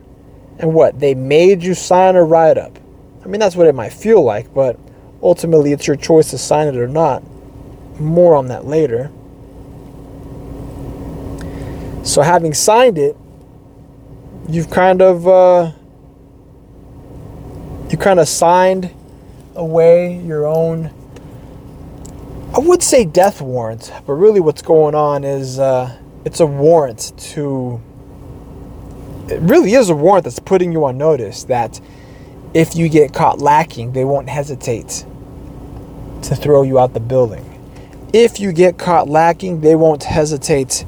And 0.57 0.73
what? 0.73 0.99
They 0.99 1.15
made 1.15 1.63
you 1.63 1.73
sign 1.73 2.15
a 2.15 2.23
write 2.23 2.57
up. 2.57 2.78
I 3.29 3.31
mean, 3.31 3.39
that's 3.39 3.55
what 3.55 3.67
it 3.67 3.75
might 3.75 3.93
feel 3.93 4.23
like, 4.23 4.51
but 4.55 4.79
ultimately 5.21 5.71
it's 5.71 5.85
your 5.85 5.95
choice 5.95 6.31
to 6.31 6.37
sign 6.39 6.67
it 6.67 6.75
or 6.75 6.87
not. 6.87 7.21
more 7.99 8.33
on 8.35 8.47
that 8.47 8.65
later. 8.65 9.11
So, 12.03 12.23
having 12.23 12.55
signed 12.55 12.97
it, 12.97 13.15
you've 14.47 14.71
kind 14.71 14.99
of 14.99 15.27
uh, 15.27 15.73
you 17.91 17.99
kind 17.99 18.19
of 18.19 18.27
signed 18.27 18.89
away 19.55 20.17
your 20.21 20.47
own. 20.47 20.89
I 22.55 22.57
would 22.57 22.81
say 22.81 23.05
death 23.05 23.41
warrant, 23.41 23.91
but 24.07 24.13
really, 24.13 24.39
what's 24.39 24.63
going 24.63 24.95
on 24.95 25.23
is 25.23 25.59
uh, 25.59 25.95
it's 26.25 26.39
a 26.39 26.47
warrant 26.47 27.13
to. 27.33 27.79
It 29.27 29.39
really 29.41 29.75
is 29.75 29.91
a 29.91 29.95
warrant 29.95 30.23
that's 30.23 30.39
putting 30.39 30.71
you 30.71 30.83
on 30.85 30.97
notice 30.97 31.43
that 31.43 31.79
if 32.53 32.75
you 32.75 32.89
get 32.89 33.13
caught 33.13 33.39
lacking, 33.39 33.93
they 33.93 34.05
won't 34.05 34.29
hesitate 34.29 35.05
to 36.23 36.35
throw 36.35 36.63
you 36.63 36.79
out 36.79 36.93
the 36.93 36.99
building. 36.99 37.45
If 38.11 38.39
you 38.39 38.51
get 38.51 38.77
caught 38.77 39.07
lacking, 39.07 39.61
they 39.61 39.75
won't 39.75 40.03
hesitate 40.03 40.83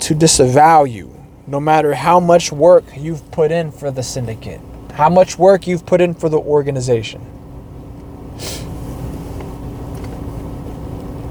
to 0.00 0.14
disavow 0.14 0.84
you, 0.84 1.12
no 1.46 1.58
matter 1.58 1.94
how 1.94 2.20
much 2.20 2.52
work 2.52 2.84
you've 2.96 3.28
put 3.32 3.50
in 3.50 3.72
for 3.72 3.90
the 3.90 4.02
syndicate, 4.02 4.60
how 4.92 5.08
much 5.08 5.38
work 5.38 5.66
you've 5.66 5.84
put 5.84 6.00
in 6.00 6.14
for 6.14 6.28
the 6.28 6.38
organization. 6.38 7.20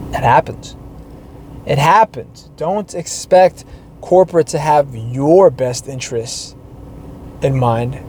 It 0.09 0.24
happens. 0.24 0.75
It 1.65 1.77
happens. 1.77 2.50
Don't 2.57 2.93
expect 2.93 3.63
corporate 4.01 4.47
to 4.47 4.59
have 4.59 4.95
your 4.95 5.50
best 5.50 5.88
interests 5.88 6.55
in 7.41 7.57
mind. 7.57 8.03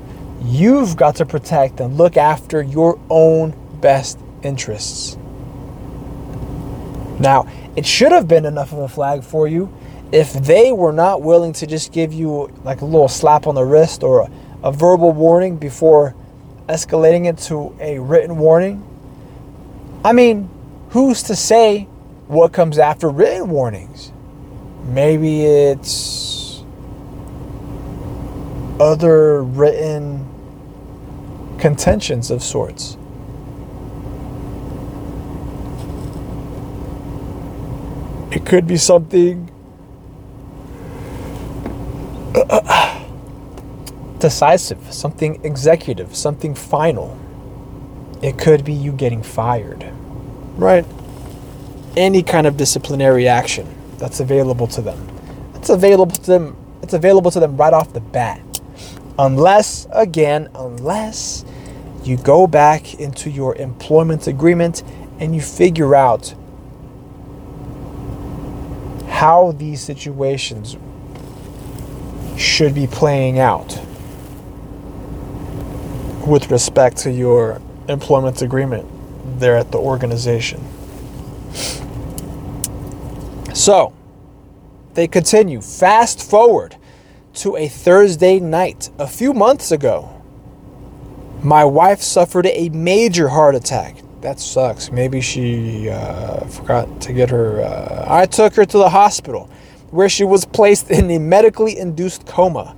You've 0.46 0.96
got 0.96 1.16
to 1.16 1.26
protect 1.26 1.80
and 1.80 1.96
look 1.96 2.16
after 2.16 2.62
your 2.62 3.00
own 3.10 3.52
best 3.80 4.16
interests. 4.44 5.16
Now, 7.18 7.48
it 7.74 7.84
should 7.84 8.12
have 8.12 8.28
been 8.28 8.44
enough 8.44 8.72
of 8.72 8.78
a 8.78 8.88
flag 8.88 9.24
for 9.24 9.48
you 9.48 9.74
if 10.12 10.32
they 10.32 10.70
were 10.70 10.92
not 10.92 11.20
willing 11.20 11.52
to 11.54 11.66
just 11.66 11.92
give 11.92 12.12
you 12.12 12.48
like 12.62 12.80
a 12.80 12.84
little 12.84 13.08
slap 13.08 13.48
on 13.48 13.56
the 13.56 13.64
wrist 13.64 14.04
or 14.04 14.20
a, 14.20 14.30
a 14.62 14.70
verbal 14.70 15.10
warning 15.10 15.56
before 15.56 16.14
escalating 16.68 17.26
it 17.26 17.38
to 17.38 17.76
a 17.80 17.98
written 17.98 18.38
warning. 18.38 18.86
I 20.04 20.12
mean, 20.12 20.48
who's 20.90 21.24
to 21.24 21.34
say 21.34 21.88
what 22.28 22.52
comes 22.52 22.78
after 22.78 23.08
written 23.08 23.48
warnings? 23.48 24.12
Maybe 24.84 25.44
it's 25.44 26.62
other 28.78 29.42
written 29.42 30.35
contentions 31.58 32.30
of 32.30 32.42
sorts. 32.42 32.96
It 38.30 38.44
could 38.44 38.66
be 38.66 38.76
something 38.76 39.50
decisive, 44.18 44.92
something 44.92 45.44
executive, 45.44 46.14
something 46.14 46.54
final. 46.54 47.16
It 48.22 48.38
could 48.38 48.64
be 48.64 48.72
you 48.72 48.92
getting 48.92 49.22
fired, 49.22 49.90
right? 50.56 50.84
Any 51.96 52.22
kind 52.22 52.46
of 52.46 52.56
disciplinary 52.56 53.28
action 53.28 53.66
that's 53.98 54.20
available 54.20 54.66
to 54.68 54.82
them. 54.82 55.08
It's 55.54 55.70
available 55.70 56.16
to 56.16 56.26
them. 56.26 56.56
It's 56.82 56.92
available 56.94 57.30
to 57.30 57.40
them 57.40 57.56
right 57.56 57.72
off 57.72 57.92
the 57.92 58.00
bat. 58.00 58.40
Unless, 59.18 59.86
again, 59.92 60.48
unless 60.54 61.44
you 62.04 62.16
go 62.16 62.46
back 62.46 62.94
into 63.00 63.30
your 63.30 63.56
employment 63.56 64.26
agreement 64.26 64.82
and 65.18 65.34
you 65.34 65.40
figure 65.40 65.94
out 65.94 66.34
how 69.08 69.52
these 69.52 69.80
situations 69.80 70.76
should 72.36 72.74
be 72.74 72.86
playing 72.86 73.38
out 73.38 73.80
with 76.26 76.50
respect 76.50 76.98
to 76.98 77.10
your 77.10 77.62
employment 77.88 78.42
agreement 78.42 78.86
there 79.40 79.56
at 79.56 79.72
the 79.72 79.78
organization. 79.78 80.62
So, 83.54 83.94
they 84.92 85.08
continue. 85.08 85.62
Fast 85.62 86.28
forward 86.28 86.76
to 87.36 87.56
a 87.56 87.68
Thursday 87.68 88.40
night 88.40 88.88
a 88.98 89.06
few 89.06 89.34
months 89.34 89.70
ago. 89.70 90.22
My 91.42 91.64
wife 91.64 92.00
suffered 92.00 92.46
a 92.46 92.70
major 92.70 93.28
heart 93.28 93.54
attack. 93.54 94.02
That 94.22 94.40
sucks. 94.40 94.90
Maybe 94.90 95.20
she 95.20 95.90
uh, 95.90 96.46
forgot 96.46 97.00
to 97.02 97.12
get 97.12 97.28
her. 97.30 97.60
Uh, 97.60 98.06
I 98.08 98.24
took 98.24 98.54
her 98.54 98.64
to 98.64 98.78
the 98.78 98.88
hospital 98.88 99.50
where 99.90 100.08
she 100.08 100.24
was 100.24 100.46
placed 100.46 100.90
in 100.90 101.10
a 101.10 101.18
medically 101.18 101.78
induced 101.78 102.26
coma, 102.26 102.74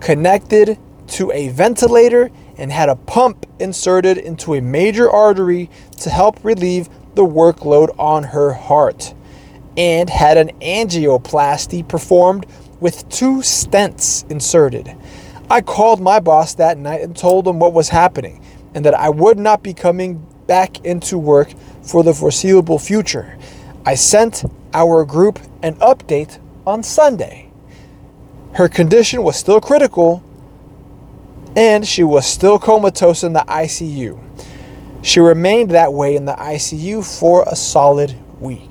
connected 0.00 0.78
to 1.08 1.32
a 1.32 1.48
ventilator, 1.48 2.30
and 2.56 2.70
had 2.70 2.88
a 2.88 2.96
pump 2.96 3.44
inserted 3.58 4.16
into 4.18 4.54
a 4.54 4.60
major 4.60 5.10
artery 5.10 5.68
to 5.98 6.10
help 6.10 6.42
relieve 6.44 6.88
the 7.16 7.24
workload 7.26 7.94
on 7.98 8.22
her 8.22 8.52
heart, 8.52 9.14
and 9.76 10.08
had 10.08 10.38
an 10.38 10.50
angioplasty 10.60 11.86
performed 11.86 12.46
with 12.80 13.08
two 13.08 13.38
stents 13.38 14.28
inserted. 14.30 14.96
I 15.50 15.60
called 15.60 16.00
my 16.00 16.20
boss 16.20 16.54
that 16.54 16.78
night 16.78 17.00
and 17.00 17.16
told 17.16 17.46
him 17.46 17.58
what 17.58 17.72
was 17.72 17.88
happening 17.88 18.44
and 18.74 18.84
that 18.84 18.94
I 18.94 19.08
would 19.08 19.38
not 19.38 19.62
be 19.62 19.74
coming 19.74 20.24
back 20.46 20.84
into 20.84 21.18
work 21.18 21.52
for 21.82 22.02
the 22.02 22.14
foreseeable 22.14 22.78
future. 22.78 23.36
I 23.84 23.94
sent 23.94 24.44
our 24.72 25.04
group 25.04 25.38
an 25.62 25.74
update 25.76 26.38
on 26.66 26.82
Sunday. 26.82 27.50
Her 28.52 28.68
condition 28.68 29.22
was 29.22 29.36
still 29.36 29.60
critical 29.60 30.22
and 31.56 31.86
she 31.86 32.04
was 32.04 32.26
still 32.26 32.58
comatose 32.58 33.24
in 33.24 33.32
the 33.32 33.44
ICU. 33.48 34.22
She 35.02 35.20
remained 35.20 35.70
that 35.70 35.92
way 35.92 36.14
in 36.14 36.26
the 36.26 36.34
ICU 36.34 37.04
for 37.18 37.44
a 37.46 37.56
solid 37.56 38.14
week. 38.40 38.69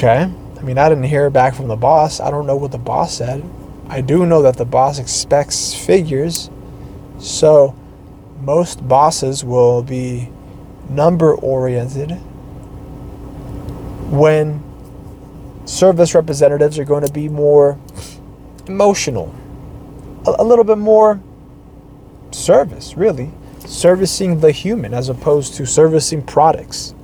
Okay. 0.00 0.32
I 0.56 0.62
mean, 0.62 0.78
I 0.78 0.88
didn't 0.88 1.04
hear 1.04 1.28
back 1.28 1.54
from 1.54 1.68
the 1.68 1.76
boss. 1.76 2.20
I 2.20 2.30
don't 2.30 2.46
know 2.46 2.56
what 2.56 2.72
the 2.72 2.78
boss 2.78 3.18
said. 3.18 3.44
I 3.86 4.00
do 4.00 4.24
know 4.24 4.40
that 4.40 4.56
the 4.56 4.64
boss 4.64 4.98
expects 4.98 5.74
figures. 5.74 6.48
So, 7.18 7.76
most 8.40 8.88
bosses 8.88 9.44
will 9.44 9.82
be 9.82 10.30
number 10.88 11.34
oriented 11.34 12.12
when 14.10 14.64
service 15.66 16.14
representatives 16.14 16.78
are 16.78 16.84
going 16.84 17.04
to 17.04 17.12
be 17.12 17.28
more 17.28 17.78
emotional, 18.66 19.34
a, 20.26 20.36
a 20.38 20.44
little 20.44 20.64
bit 20.64 20.78
more 20.78 21.20
service, 22.30 22.96
really. 22.96 23.32
Servicing 23.66 24.40
the 24.40 24.50
human 24.50 24.94
as 24.94 25.10
opposed 25.10 25.52
to 25.56 25.66
servicing 25.66 26.22
products. 26.22 26.94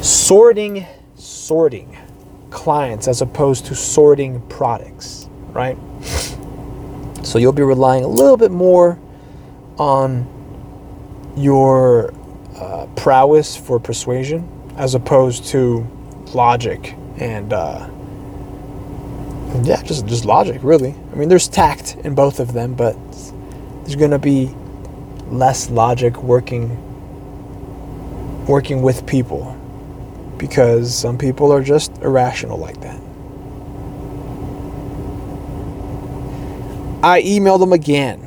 Sorting, 0.00 0.86
sorting 1.48 1.96
clients 2.50 3.08
as 3.08 3.22
opposed 3.22 3.64
to 3.64 3.74
sorting 3.74 4.38
products, 4.50 5.30
right? 5.52 5.78
So 7.22 7.38
you'll 7.38 7.54
be 7.54 7.62
relying 7.62 8.04
a 8.04 8.08
little 8.08 8.36
bit 8.36 8.50
more 8.50 8.98
on 9.78 10.26
your 11.38 12.12
uh, 12.54 12.86
prowess 12.96 13.56
for 13.56 13.80
persuasion 13.80 14.46
as 14.76 14.94
opposed 14.94 15.46
to 15.46 15.86
logic 16.34 16.94
and 17.16 17.54
uh, 17.54 17.88
yeah, 19.62 19.82
just 19.82 20.06
just 20.06 20.26
logic, 20.26 20.62
really. 20.62 20.94
I 21.12 21.14
mean, 21.14 21.30
there's 21.30 21.48
tact 21.48 21.96
in 22.04 22.14
both 22.14 22.40
of 22.40 22.52
them, 22.52 22.74
but 22.74 22.94
there's 23.84 23.96
gonna 23.96 24.18
be 24.18 24.54
less 25.30 25.70
logic 25.70 26.22
working 26.22 26.76
working 28.46 28.82
with 28.82 29.06
people 29.06 29.57
because 30.38 30.96
some 30.96 31.18
people 31.18 31.52
are 31.52 31.62
just 31.62 31.96
irrational 31.98 32.58
like 32.58 32.80
that. 32.80 33.00
I 37.02 37.22
emailed 37.22 37.60
them 37.60 37.72
again. 37.72 38.24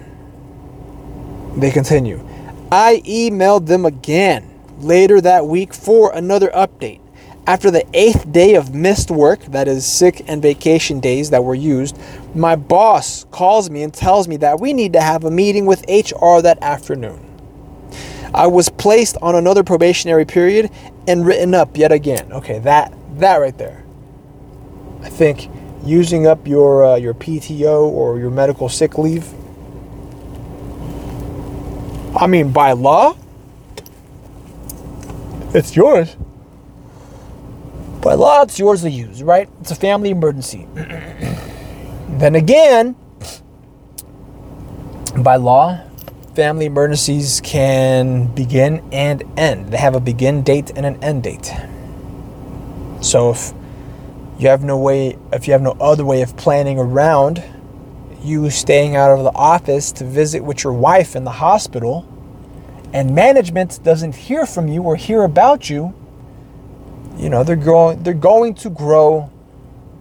They 1.58 1.71
continue. 1.71 2.26
I 2.71 3.02
emailed 3.06 3.65
them 3.67 3.86
again 3.86 4.50
later 4.80 5.19
that 5.21 5.45
week 5.45 5.74
for 5.74 6.13
another 6.13 6.50
update. 6.50 7.02
After 7.47 7.71
the 7.71 7.86
eighth 7.93 8.32
day 8.32 8.56
of 8.56 8.74
missed 8.74 9.12
work, 9.12 9.41
that 9.47 9.67
is 9.67 9.86
sick 9.86 10.24
and 10.28 10.41
vacation 10.41 11.00
days 11.00 11.32
that 11.32 11.43
were 11.43 11.56
used, 11.56 11.97
my 12.36 12.56
boss 12.56 13.26
calls 13.32 13.69
me 13.69 13.84
and 13.84 13.93
tells 13.93 14.28
me 14.28 14.38
that 14.38 14.60
we 14.60 14.74
need 14.74 14.93
to 14.93 15.02
have 15.02 15.24
a 15.24 15.32
meeting 15.32 15.65
with 15.65 15.84
HR 15.89 16.39
that 16.41 16.60
afternoon. 16.62 17.31
I 18.34 18.48
was 18.48 18.70
placed 18.70 19.17
on 19.22 19.36
another 19.36 19.63
probationary 19.63 20.26
period 20.26 20.70
and 21.08 21.26
written 21.26 21.54
up 21.54 21.78
yet 21.78 21.91
again. 21.91 22.32
Okay, 22.32 22.60
that 22.60 22.94
that 23.17 23.38
right 23.38 23.58
there. 23.58 23.84
I 25.02 25.10
think 25.10 25.50
using 25.84 26.28
up 26.28 26.48
your 26.48 26.84
uh, 26.86 26.96
your 26.96 27.13
PTO 27.13 27.84
or 27.84 28.20
your 28.20 28.32
medical 28.32 28.70
sick 28.70 28.98
leave 28.98 29.34
I 32.15 32.28
mean, 32.28 32.52
by 32.52 32.74
law, 32.74 33.15
It's 35.54 35.76
yours. 35.76 36.15
By 38.02 38.13
law, 38.13 38.44
it's 38.44 38.58
yours 38.60 38.82
to 38.84 38.89
use, 38.89 39.22
right? 39.24 39.50
It's 39.62 39.72
a 39.72 39.76
family 39.76 40.12
emergency. 40.12 40.67
then 40.76 42.36
again, 42.36 42.96
by 45.17 45.36
law, 45.36 45.82
family 46.34 46.65
emergencies 46.65 47.41
can 47.44 48.28
begin 48.34 48.84
and 48.91 49.24
end. 49.38 49.72
They 49.72 49.78
have 49.78 49.96
a 49.96 50.00
begin 50.00 50.44
date 50.44 50.72
and 50.76 50.86
an 50.86 51.04
end 51.04 51.24
date. 51.24 51.52
So 53.02 53.32
if 53.32 53.54
you 54.39 54.48
have 54.48 54.63
no 54.63 54.78
way, 54.78 55.17
if 55.34 55.48
you 55.48 55.54
have 55.54 55.62
no 55.62 55.76
other 55.80 56.06
way 56.06 56.22
of 56.22 56.38
planning 56.38 56.80
around 56.80 57.44
you 58.24 58.50
staying 58.50 58.96
out 58.96 59.12
of 59.17 59.24
the 59.24 59.32
office 59.34 59.91
to 59.91 60.06
visit 60.06 60.44
with 60.44 60.63
your 60.63 60.74
wife 60.74 61.15
in 61.15 61.24
the 61.24 61.32
hospital, 61.32 62.08
and 62.94 63.15
management 63.15 63.84
doesn't 63.84 64.15
hear 64.15 64.46
from 64.46 64.67
you 64.67 64.84
or 64.84 64.96
hear 64.96 65.24
about 65.24 65.70
you, 65.70 65.94
you 67.17 67.30
know, 67.30 67.44
they're 67.44 67.56
going 67.56 68.04
they're 68.04 68.13
going 68.13 68.54
to 68.56 68.70
grow 68.70 69.30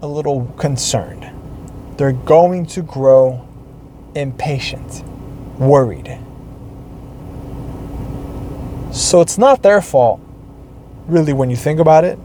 a 0.01 0.07
little 0.07 0.45
concerned. 0.57 1.29
They're 1.97 2.11
going 2.11 2.65
to 2.67 2.81
grow 2.81 3.47
impatient, 4.15 5.03
worried. 5.59 6.17
So 8.91 9.21
it's 9.21 9.37
not 9.37 9.63
their 9.63 9.81
fault, 9.81 10.19
really, 11.07 11.33
when 11.33 11.49
you 11.49 11.55
think 11.55 11.79
about 11.79 12.03
it. 12.03 12.19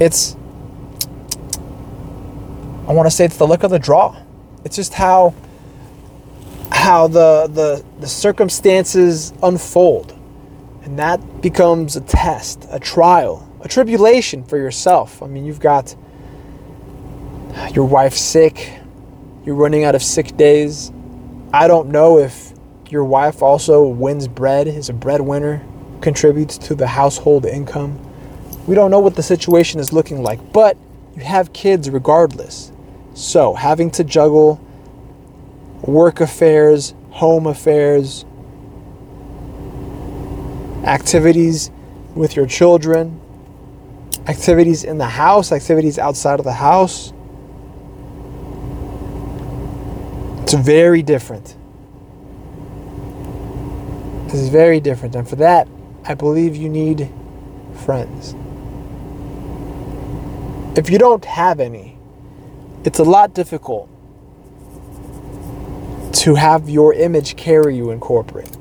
It's, 0.00 0.36
I 2.88 2.92
want 2.92 3.06
to 3.06 3.10
say 3.10 3.24
it's 3.24 3.36
the 3.36 3.46
luck 3.46 3.62
of 3.62 3.70
the 3.70 3.78
draw. 3.78 4.16
It's 4.64 4.76
just 4.76 4.94
how 4.94 5.34
how 6.72 7.06
the, 7.06 7.48
the, 7.52 7.84
the 8.00 8.08
circumstances 8.08 9.32
unfold. 9.42 10.18
And 10.82 10.98
that 10.98 11.40
becomes 11.40 11.94
a 11.94 12.00
test, 12.00 12.66
a 12.70 12.80
trial, 12.80 13.48
a 13.62 13.68
tribulation 13.68 14.44
for 14.44 14.58
yourself. 14.58 15.22
I 15.22 15.26
mean, 15.26 15.44
you've 15.46 15.60
got 15.60 15.94
your 17.72 17.84
wife 17.84 18.14
sick, 18.14 18.80
you're 19.44 19.54
running 19.54 19.84
out 19.84 19.94
of 19.94 20.02
sick 20.02 20.36
days. 20.36 20.92
I 21.52 21.68
don't 21.68 21.88
know 21.90 22.18
if 22.18 22.52
your 22.90 23.04
wife 23.04 23.42
also 23.42 23.86
wins 23.86 24.28
bread, 24.28 24.66
is 24.66 24.88
a 24.88 24.92
breadwinner, 24.92 25.64
contributes 26.00 26.58
to 26.58 26.74
the 26.74 26.86
household 26.86 27.46
income. 27.46 27.98
We 28.66 28.74
don't 28.74 28.90
know 28.90 29.00
what 29.00 29.14
the 29.14 29.22
situation 29.22 29.80
is 29.80 29.92
looking 29.92 30.22
like, 30.22 30.52
but 30.52 30.76
you 31.14 31.22
have 31.22 31.52
kids 31.52 31.88
regardless. 31.88 32.72
So, 33.14 33.54
having 33.54 33.90
to 33.92 34.04
juggle 34.04 34.60
work 35.82 36.20
affairs, 36.20 36.94
home 37.10 37.46
affairs, 37.46 38.24
activities 40.84 41.70
with 42.14 42.36
your 42.36 42.46
children, 42.46 43.20
activities 44.26 44.84
in 44.84 44.98
the 44.98 45.06
house, 45.06 45.52
activities 45.52 45.98
outside 45.98 46.38
of 46.38 46.44
the 46.44 46.52
house. 46.52 47.12
It's 50.42 50.54
very 50.54 51.02
different. 51.02 51.56
It's 54.26 54.48
very 54.48 54.80
different. 54.80 55.14
And 55.14 55.28
for 55.28 55.36
that, 55.36 55.68
I 56.04 56.14
believe 56.14 56.56
you 56.56 56.68
need 56.68 57.08
friends. 57.84 58.34
If 60.76 60.88
you 60.90 60.98
don't 60.98 61.24
have 61.24 61.60
any, 61.60 61.98
it's 62.84 62.98
a 62.98 63.04
lot 63.04 63.34
difficult 63.34 63.88
to 66.12 66.34
have 66.34 66.68
your 66.68 66.94
image 66.94 67.36
carry 67.36 67.76
you 67.76 67.90
in 67.90 68.00
corporate. 68.00 68.56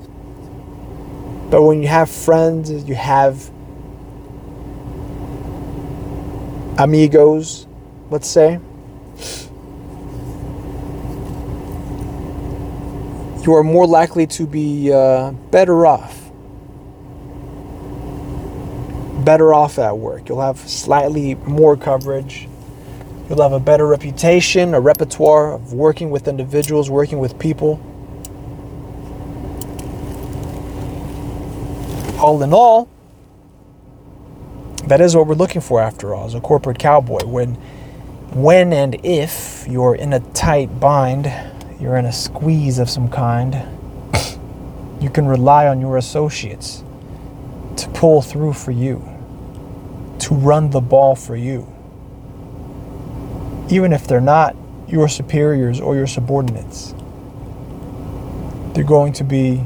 But 1.50 1.64
when 1.64 1.82
you 1.82 1.88
have 1.88 2.10
friends, 2.10 2.72
you 2.72 2.96
have 2.96 3.52
amigos, 6.84 7.68
let's 8.10 8.28
say, 8.28 8.60
you 13.44 13.54
are 13.54 13.64
more 13.64 13.88
likely 13.88 14.28
to 14.28 14.46
be 14.46 14.92
uh, 14.92 15.32
better 15.52 15.86
off. 15.86 16.18
Better 19.26 19.54
off 19.54 19.78
at 19.80 19.98
work. 19.98 20.30
You'll 20.30 20.42
have 20.42 20.58
slightly 20.58 21.36
more 21.36 21.78
coverage 21.78 22.48
You'll 23.32 23.44
have 23.44 23.54
a 23.54 23.62
better 23.62 23.88
reputation, 23.88 24.74
a 24.74 24.82
repertoire 24.82 25.54
of 25.54 25.72
working 25.72 26.10
with 26.10 26.28
individuals, 26.28 26.90
working 26.90 27.18
with 27.18 27.40
people. 27.40 27.80
All 32.20 32.44
in 32.44 32.54
all, 32.54 32.90
that 34.92 35.02
is 35.02 35.16
what 35.16 35.26
we're 35.28 35.36
looking 35.36 35.62
for 35.62 35.82
after 35.82 36.14
all, 36.14 36.26
as 36.26 36.36
a 36.36 36.42
corporate 36.42 36.78
cowboy. 36.78 37.26
When 37.26 37.56
when 38.34 38.74
and 38.74 39.04
if 39.04 39.66
you're 39.68 39.96
in 39.96 40.14
a 40.14 40.20
tight 40.20 40.80
bind, 40.80 41.32
you're 41.80 41.98
in 41.98 42.06
a 42.06 42.14
squeeze 42.14 42.78
of 42.78 42.90
some 42.90 43.10
kind, 43.10 43.56
you 45.02 45.10
can 45.10 45.26
rely 45.26 45.68
on 45.68 45.82
your 45.82 45.98
associates 45.98 46.84
to 47.78 47.90
pull 47.90 48.22
through 48.22 48.54
for 48.54 48.72
you, 48.72 49.04
to 50.20 50.36
run 50.36 50.70
the 50.70 50.82
ball 50.82 51.16
for 51.16 51.36
you 51.36 51.68
even 53.72 53.94
if 53.94 54.06
they're 54.06 54.20
not 54.20 54.56
your 54.88 55.08
superiors 55.08 55.80
or 55.80 55.96
your 55.96 56.08
subordinates. 56.08 56.94
They're 58.74 58.84
going 58.84 59.14
to 59.14 59.24
be 59.24 59.64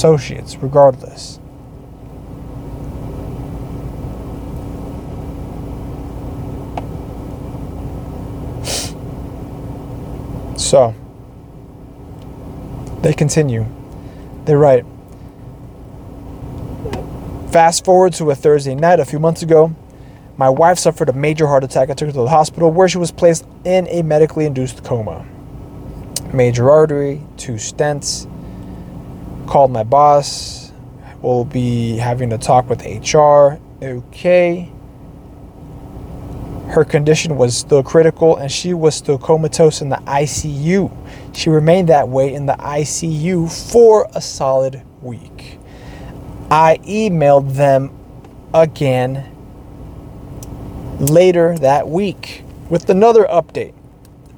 associates 0.00 0.56
regardless. 0.56 1.38
So, 10.56 10.94
they 13.02 13.12
continue. 13.12 13.66
They 14.46 14.54
write, 14.54 14.86
Fast 17.50 17.84
forward 17.84 18.14
to 18.14 18.30
a 18.30 18.34
Thursday 18.34 18.74
night 18.74 19.00
a 19.00 19.04
few 19.04 19.18
months 19.18 19.42
ago. 19.42 19.74
My 20.38 20.48
wife 20.48 20.78
suffered 20.78 21.10
a 21.10 21.12
major 21.12 21.46
heart 21.46 21.64
attack. 21.64 21.90
I 21.90 21.94
took 21.94 22.06
her 22.06 22.12
to 22.12 22.20
the 22.20 22.28
hospital 22.28 22.70
where 22.70 22.88
she 22.88 22.96
was 22.96 23.10
placed 23.10 23.44
in 23.64 23.86
a 23.88 24.02
medically 24.02 24.46
induced 24.46 24.82
coma. 24.82 25.26
Major 26.32 26.70
artery, 26.70 27.20
two 27.36 27.54
stents. 27.54 28.26
Called 29.50 29.72
my 29.72 29.82
boss. 29.82 30.70
We'll 31.22 31.44
be 31.44 31.96
having 31.96 32.32
a 32.32 32.38
talk 32.38 32.70
with 32.70 32.82
HR. 32.86 33.58
Okay. 33.82 34.70
Her 36.68 36.84
condition 36.84 37.36
was 37.36 37.56
still 37.56 37.82
critical 37.82 38.36
and 38.36 38.52
she 38.52 38.74
was 38.74 38.94
still 38.94 39.18
comatose 39.18 39.82
in 39.82 39.88
the 39.88 39.96
ICU. 39.96 40.96
She 41.34 41.50
remained 41.50 41.88
that 41.88 42.08
way 42.08 42.32
in 42.32 42.46
the 42.46 42.52
ICU 42.52 43.50
for 43.72 44.08
a 44.14 44.20
solid 44.20 44.82
week. 45.02 45.58
I 46.48 46.78
emailed 46.84 47.56
them 47.56 47.90
again 48.54 49.36
later 51.00 51.58
that 51.58 51.88
week 51.88 52.44
with 52.68 52.88
another 52.88 53.24
update. 53.24 53.74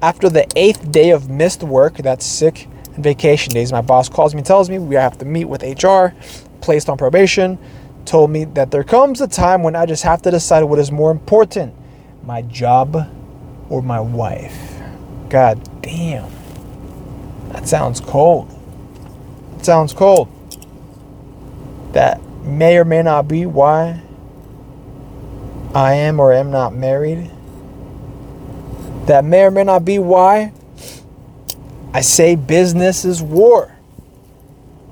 After 0.01 0.27
the 0.27 0.47
eighth 0.55 0.91
day 0.91 1.11
of 1.11 1.29
missed 1.29 1.61
work, 1.61 1.97
that's 1.97 2.25
sick 2.25 2.67
and 2.95 3.03
vacation 3.03 3.53
days, 3.53 3.71
my 3.71 3.81
boss 3.81 4.09
calls 4.09 4.35
me 4.35 4.41
tells 4.41 4.69
me 4.69 4.79
we 4.79 4.95
have 4.95 5.17
to 5.19 5.25
meet 5.25 5.45
with 5.45 5.63
HR, 5.63 6.15
placed 6.61 6.89
on 6.89 6.97
probation, 6.97 7.57
told 8.05 8.31
me 8.31 8.45
that 8.45 8.71
there 8.71 8.83
comes 8.83 9.21
a 9.21 9.27
time 9.27 9.63
when 9.63 9.75
I 9.75 9.85
just 9.85 10.03
have 10.03 10.21
to 10.23 10.31
decide 10.31 10.63
what 10.63 10.79
is 10.79 10.91
more 10.91 11.11
important 11.11 11.73
my 12.23 12.41
job 12.41 13.09
or 13.69 13.81
my 13.81 13.99
wife. 13.99 14.79
God 15.29 15.61
damn. 15.81 16.31
That 17.49 17.67
sounds 17.67 17.99
cold. 17.99 18.49
Sounds 19.61 19.93
cold 19.93 20.29
that 21.93 22.21
may 22.43 22.77
or 22.77 22.85
may 22.85 23.01
not 23.01 23.27
be 23.27 23.45
why 23.45 24.01
I 25.73 25.93
am 25.93 26.19
or 26.19 26.33
am 26.33 26.51
not 26.51 26.73
married. 26.73 27.31
That 29.05 29.23
may 29.23 29.43
or 29.43 29.51
may 29.51 29.63
not 29.63 29.85
be 29.85 29.99
why 29.99 30.53
I 31.95 32.01
say 32.01 32.35
business 32.35 33.05
is 33.05 33.21
war. 33.21 33.71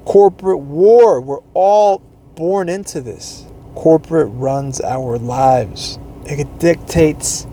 Corporate 0.06 0.60
war. 0.60 1.20
We're 1.20 1.42
all 1.56 2.00
born 2.36 2.70
into 2.70 3.02
this. 3.02 3.46
Corporate 3.74 4.30
runs 4.34 4.80
our 4.82 5.18
lives, 5.18 5.98
it 6.26 6.60
dictates 6.60 7.48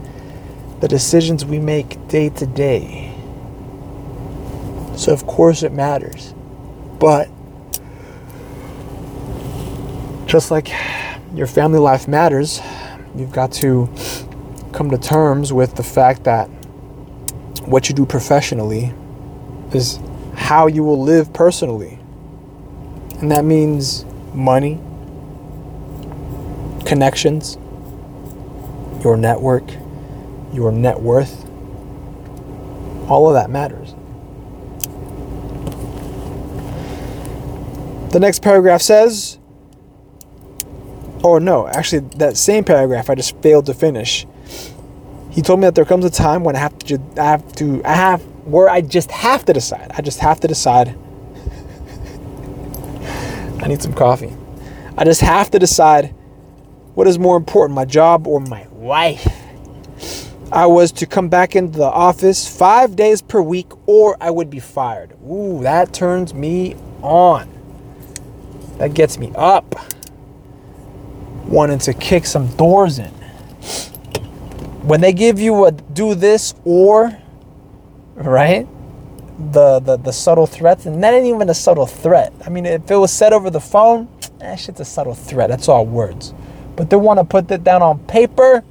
the 0.80 0.88
decisions 0.88 1.44
we 1.44 1.58
make 1.58 2.08
day 2.08 2.28
to 2.28 2.46
day. 2.46 3.14
So, 4.96 5.12
of 5.12 5.26
course, 5.26 5.62
it 5.62 5.72
matters. 5.72 6.34
But 6.98 7.28
just 10.26 10.50
like 10.50 10.70
your 11.34 11.46
family 11.46 11.78
life 11.78 12.06
matters, 12.06 12.60
you've 13.16 13.32
got 13.32 13.52
to 13.52 13.88
come 14.72 14.90
to 14.90 14.98
terms 14.98 15.52
with 15.52 15.76
the 15.76 15.82
fact 15.84 16.24
that 16.24 16.46
what 17.64 17.88
you 17.88 17.94
do 17.94 18.04
professionally 18.04 18.92
is 19.74 19.98
how 20.34 20.66
you 20.66 20.82
will 20.82 21.02
live 21.02 21.32
personally. 21.32 21.98
And 23.20 23.30
that 23.30 23.44
means 23.44 24.04
money, 24.32 24.80
connections, 26.86 27.58
your 29.02 29.16
network, 29.16 29.64
your 30.52 30.72
net 30.72 31.00
worth. 31.00 31.44
All 33.08 33.28
of 33.28 33.34
that 33.34 33.50
matters. 33.50 33.94
The 38.12 38.20
next 38.20 38.42
paragraph 38.42 38.80
says, 38.80 39.38
oh 41.22 41.38
no, 41.38 41.68
actually, 41.68 42.00
that 42.16 42.36
same 42.36 42.64
paragraph 42.64 43.10
I 43.10 43.14
just 43.14 43.36
failed 43.42 43.66
to 43.66 43.74
finish. 43.74 44.26
He 45.30 45.42
told 45.42 45.60
me 45.60 45.66
that 45.66 45.74
there 45.74 45.84
comes 45.84 46.04
a 46.04 46.10
time 46.10 46.42
when 46.42 46.56
I 46.56 46.58
have 46.60 46.78
to, 46.78 47.00
I 47.18 47.24
have 47.24 47.52
to, 47.56 47.82
I 47.84 47.94
have, 47.94 48.22
where 48.48 48.68
I 48.68 48.80
just 48.80 49.10
have 49.10 49.44
to 49.44 49.52
decide. 49.52 49.92
I 49.94 50.02
just 50.02 50.20
have 50.20 50.40
to 50.40 50.48
decide. 50.48 50.96
I 53.60 53.68
need 53.68 53.82
some 53.82 53.92
coffee. 53.92 54.32
I 54.96 55.04
just 55.04 55.20
have 55.20 55.50
to 55.50 55.58
decide 55.58 56.14
what 56.94 57.06
is 57.06 57.18
more 57.18 57.36
important, 57.36 57.74
my 57.76 57.84
job 57.84 58.26
or 58.26 58.40
my 58.40 58.66
wife. 58.72 59.26
I 60.50 60.66
was 60.66 60.92
to 60.92 61.06
come 61.06 61.28
back 61.28 61.54
into 61.54 61.78
the 61.78 61.84
office 61.84 62.48
five 62.48 62.96
days 62.96 63.20
per 63.20 63.42
week 63.42 63.66
or 63.86 64.16
I 64.20 64.30
would 64.30 64.48
be 64.48 64.60
fired. 64.60 65.12
Ooh, 65.30 65.62
that 65.62 65.92
turns 65.92 66.32
me 66.32 66.74
on. 67.02 67.50
That 68.78 68.94
gets 68.94 69.18
me 69.18 69.30
up. 69.34 69.74
Wanting 71.44 71.80
to 71.80 71.92
kick 71.92 72.24
some 72.24 72.46
doors 72.56 72.98
in. 72.98 73.10
When 74.82 75.02
they 75.02 75.12
give 75.12 75.38
you 75.38 75.66
a 75.66 75.72
do 75.72 76.14
this 76.14 76.54
or, 76.64 77.16
right? 78.18 78.66
The, 79.52 79.80
the 79.80 79.96
the 79.96 80.12
subtle 80.12 80.46
threats, 80.46 80.86
and 80.86 81.02
that 81.02 81.14
ain't 81.14 81.26
even 81.26 81.48
a 81.48 81.54
subtle 81.54 81.86
threat. 81.86 82.32
I 82.44 82.50
mean, 82.50 82.66
if 82.66 82.90
it 82.90 82.96
was 82.96 83.12
said 83.12 83.32
over 83.32 83.50
the 83.50 83.60
phone, 83.60 84.08
that 84.40 84.58
shit's 84.58 84.80
a 84.80 84.84
subtle 84.84 85.14
threat. 85.14 85.50
That's 85.50 85.68
all 85.68 85.86
words. 85.86 86.34
But 86.76 86.90
they 86.90 86.96
want 86.96 87.18
to 87.20 87.24
put 87.24 87.48
that 87.48 87.64
down 87.64 87.82
on 87.82 88.00
paper. 88.00 88.64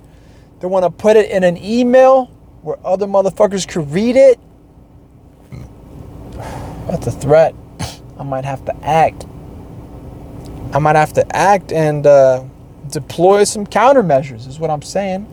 They 0.60 0.68
want 0.68 0.84
to 0.84 0.90
put 0.90 1.16
it 1.18 1.30
in 1.32 1.44
an 1.44 1.58
email 1.58 2.26
where 2.62 2.78
other 2.86 3.06
motherfuckers 3.08 3.68
could 3.68 3.92
read 3.92 4.16
it. 4.16 4.40
That's 6.88 7.08
a 7.08 7.12
threat. 7.12 7.56
I 8.20 8.24
might 8.24 8.46
have 8.46 8.66
to 8.66 8.76
act. 8.86 9.26
I 10.74 10.80
might 10.80 10.96
have 10.96 11.14
to 11.14 11.36
act 11.36 11.72
and 11.72 12.06
uh, 12.06 12.44
deploy 12.92 13.46
some 13.46 13.66
countermeasures, 13.66 14.48
is 14.48 14.60
what 14.60 14.70
I'm 14.70 14.82
saying. 14.82 15.26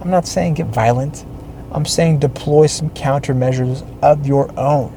I'm 0.00 0.10
not 0.10 0.26
saying 0.26 0.54
get 0.54 0.66
violent. 0.66 1.24
I'm 1.72 1.84
saying 1.84 2.18
deploy 2.18 2.66
some 2.66 2.90
countermeasures 2.90 3.86
of 4.02 4.26
your 4.26 4.50
own 4.58 4.94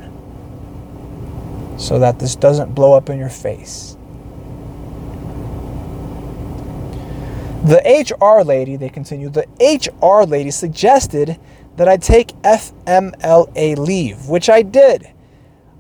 so 1.78 2.00
that 2.00 2.20
this 2.20 2.36
doesn't 2.36 2.74
blow 2.74 2.94
up 2.94 3.10
in 3.10 3.18
your 3.18 3.30
face. 3.30 3.98
The 7.64 7.82
HR 8.10 8.44
lady, 8.44 8.76
they 8.76 8.90
continue, 8.90 9.30
the 9.30 9.48
HR 9.60 10.24
lady 10.26 10.50
suggested 10.52 11.40
that 11.76 11.88
I 11.88 11.98
take 11.98 12.30
FMLA 12.42 13.78
leave, 13.78 14.28
which 14.28 14.50
I 14.50 14.62
did. 14.62 15.12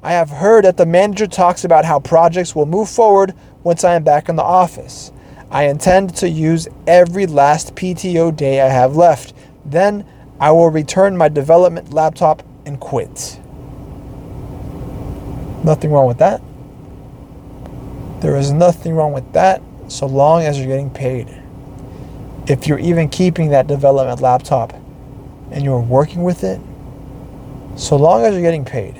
I 0.04 0.14
have 0.14 0.30
heard 0.30 0.66
that 0.66 0.78
the 0.78 0.86
manager 0.86 1.28
talks 1.28 1.64
about 1.64 1.86
how 1.86 2.00
projects 2.00 2.56
will 2.56 2.66
move 2.66 2.90
forward 2.90 3.34
once 3.64 3.84
I 3.84 3.96
am 3.96 4.04
back 4.04 4.30
in 4.30 4.36
the 4.36 4.44
office. 4.44 5.12
I 5.52 5.66
intend 5.66 6.16
to 6.18 6.30
use 6.30 6.68
every 6.88 7.26
last 7.26 7.76
PTO 7.76 8.36
day 8.36 8.62
I 8.62 8.70
have 8.70 8.96
left. 8.96 9.34
Then 9.66 10.06
I 10.42 10.50
will 10.50 10.72
return 10.72 11.16
my 11.16 11.30
development 11.30 11.94
laptop 11.94 12.42
and 12.66 12.80
quit. 12.80 13.40
Nothing 15.64 15.92
wrong 15.92 16.08
with 16.08 16.18
that. 16.18 16.42
There 18.22 18.36
is 18.36 18.52
nothing 18.52 18.96
wrong 18.96 19.14
with 19.14 19.34
that 19.34 19.62
so 19.88 20.08
long 20.08 20.42
as 20.42 20.58
you're 20.58 20.66
getting 20.66 20.90
paid. 20.90 21.28
If 22.48 22.66
you're 22.66 22.80
even 22.80 23.08
keeping 23.08 23.50
that 23.50 23.68
development 23.68 24.20
laptop 24.20 24.74
and 25.52 25.64
you're 25.64 25.80
working 25.80 26.24
with 26.24 26.44
it, 26.44 26.60
so 27.76 27.96
long 27.96 28.26
as 28.26 28.34
you're 28.34 28.42
getting 28.42 28.66
paid, 28.66 28.96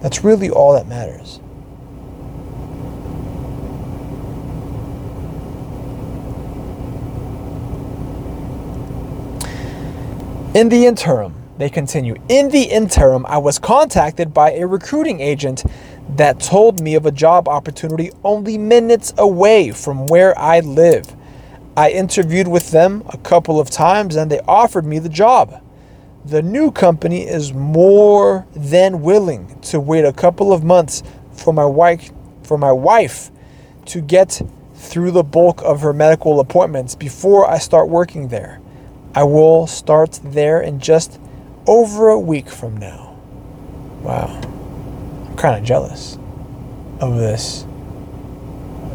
that's 0.00 0.24
really 0.24 0.50
all 0.50 0.72
that 0.72 0.88
matters. 0.88 1.38
In 10.60 10.68
the 10.68 10.84
interim, 10.84 11.34
they 11.56 11.70
continue, 11.70 12.16
in 12.28 12.50
the 12.50 12.64
interim, 12.64 13.24
I 13.24 13.38
was 13.38 13.58
contacted 13.58 14.34
by 14.34 14.52
a 14.52 14.66
recruiting 14.66 15.18
agent 15.18 15.64
that 16.16 16.38
told 16.38 16.82
me 16.82 16.96
of 16.96 17.06
a 17.06 17.10
job 17.10 17.48
opportunity 17.48 18.10
only 18.24 18.58
minutes 18.58 19.14
away 19.16 19.70
from 19.70 20.06
where 20.06 20.38
I 20.38 20.60
live. 20.60 21.16
I 21.78 21.92
interviewed 21.92 22.46
with 22.46 22.72
them 22.72 23.02
a 23.08 23.16
couple 23.16 23.58
of 23.58 23.70
times 23.70 24.16
and 24.16 24.30
they 24.30 24.40
offered 24.40 24.84
me 24.84 24.98
the 24.98 25.08
job. 25.08 25.64
The 26.26 26.42
new 26.42 26.70
company 26.70 27.26
is 27.26 27.54
more 27.54 28.46
than 28.54 29.00
willing 29.00 29.58
to 29.60 29.80
wait 29.80 30.04
a 30.04 30.12
couple 30.12 30.52
of 30.52 30.62
months 30.62 31.02
for 31.32 31.54
my 31.54 31.64
wife 31.64 32.12
for 32.42 32.58
my 32.58 32.72
wife 32.72 33.30
to 33.86 34.02
get 34.02 34.42
through 34.74 35.12
the 35.12 35.24
bulk 35.24 35.62
of 35.62 35.80
her 35.80 35.94
medical 35.94 36.38
appointments 36.38 36.94
before 36.94 37.50
I 37.50 37.56
start 37.56 37.88
working 37.88 38.28
there. 38.28 38.59
I 39.14 39.24
will 39.24 39.66
start 39.66 40.20
there 40.22 40.60
in 40.60 40.78
just 40.78 41.18
over 41.66 42.08
a 42.08 42.18
week 42.18 42.48
from 42.48 42.76
now. 42.76 43.16
Wow. 44.02 44.40
I'm 45.28 45.36
kind 45.36 45.58
of 45.58 45.64
jealous 45.64 46.16
of 47.00 47.16
this. 47.16 47.64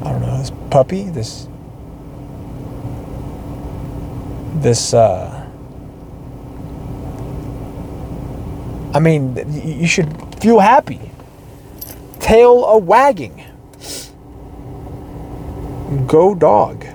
I 0.02 0.12
don't 0.12 0.22
know, 0.22 0.38
this 0.38 0.52
puppy, 0.70 1.04
this. 1.04 1.48
This, 4.56 4.94
uh. 4.94 5.42
I 8.94 9.00
mean, 9.00 9.36
you 9.66 9.88
should 9.88 10.42
feel 10.42 10.60
happy. 10.60 11.12
Tail 12.20 12.64
a 12.66 12.78
wagging. 12.78 13.44
Go 16.08 16.34
dog. 16.34 16.86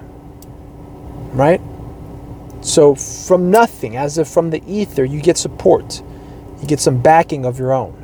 So 2.70 2.94
from 2.94 3.50
nothing, 3.50 3.96
as 3.96 4.16
if 4.16 4.28
from 4.28 4.50
the 4.50 4.62
ether, 4.64 5.04
you 5.04 5.20
get 5.20 5.36
support. 5.36 6.00
You 6.60 6.68
get 6.68 6.78
some 6.78 7.02
backing 7.02 7.44
of 7.44 7.58
your 7.58 7.72
own. 7.72 7.94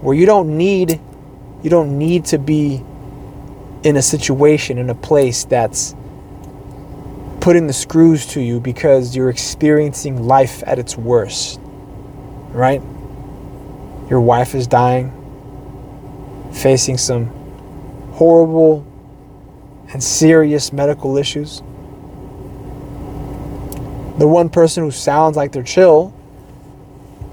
Where 0.00 0.16
you 0.16 0.24
don't 0.24 0.56
need 0.56 0.98
you 1.62 1.68
don't 1.68 1.98
need 1.98 2.24
to 2.26 2.38
be 2.38 2.82
in 3.82 3.96
a 3.96 4.02
situation 4.02 4.78
in 4.78 4.88
a 4.88 4.94
place 4.94 5.44
that's 5.44 5.94
putting 7.40 7.66
the 7.66 7.72
screws 7.74 8.24
to 8.28 8.40
you 8.40 8.60
because 8.60 9.14
you're 9.14 9.28
experiencing 9.28 10.26
life 10.26 10.62
at 10.66 10.78
its 10.78 10.96
worst. 10.96 11.60
Right? 12.50 12.80
Your 14.08 14.22
wife 14.22 14.54
is 14.54 14.66
dying, 14.66 15.12
facing 16.54 16.96
some 16.96 17.26
horrible 18.12 18.86
and 19.92 20.02
serious 20.02 20.72
medical 20.72 21.18
issues 21.18 21.62
the 24.18 24.26
one 24.26 24.48
person 24.48 24.82
who 24.82 24.90
sounds 24.90 25.36
like 25.36 25.52
they're 25.52 25.62
chill, 25.62 26.12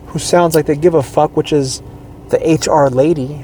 who 0.07 0.19
sounds 0.19 0.55
like 0.55 0.67
they 0.67 0.75
give 0.75 0.93
a 0.93 1.03
fuck, 1.03 1.35
which 1.35 1.51
is 1.51 1.81
the 2.29 2.37
HR 2.37 2.93
lady, 2.93 3.43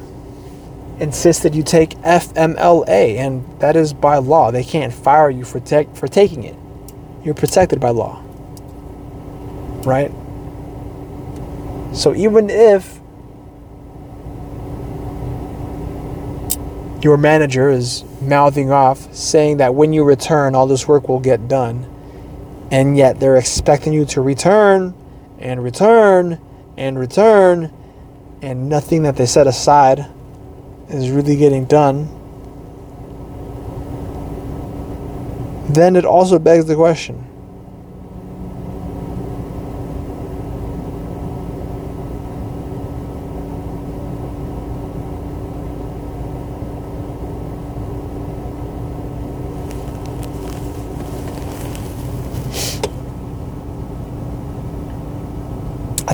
insisted 1.00 1.56
you 1.56 1.64
take 1.64 1.92
FMLA, 2.02 3.18
and 3.18 3.44
that 3.60 3.76
is 3.76 3.94
by 3.94 4.18
law. 4.18 4.52
They 4.52 4.64
can't 4.64 4.94
fire 4.94 5.30
you 5.30 5.44
for 5.44 5.60
te- 5.60 5.90
for 5.96 6.08
taking 6.08 6.44
it. 6.44 6.56
You're 7.24 7.34
protected 7.34 7.80
by 7.80 7.90
law. 7.90 8.24
Right? 9.84 10.12
So 11.94 12.16
even 12.16 12.50
if 12.50 13.00
your 17.04 17.18
manager 17.18 17.70
is 17.70 18.04
mouthing 18.22 18.72
off 18.72 19.14
saying 19.14 19.58
that 19.58 19.74
when 19.74 19.92
you 19.92 20.04
return 20.04 20.54
all 20.54 20.68
this 20.68 20.88
work 20.88 21.10
will 21.10 21.20
get 21.20 21.48
done, 21.48 21.91
and 22.72 22.98
yet 22.98 23.20
they're 23.20 23.38
expecting 23.38 23.94
you 23.94 24.06
to 24.06 24.22
return 24.22 24.96
and 25.38 25.64
return 25.64 26.40
and 26.78 26.98
return, 26.98 27.72
and 28.42 28.70
nothing 28.70 29.04
that 29.04 29.18
they 29.18 29.26
set 29.26 29.46
aside 29.46 30.06
is 30.90 31.12
really 31.12 31.36
getting 31.36 31.66
done. 31.66 32.08
Then 35.70 35.96
it 35.96 36.06
also 36.06 36.40
begs 36.40 36.66
the 36.66 36.76
question 36.76 37.28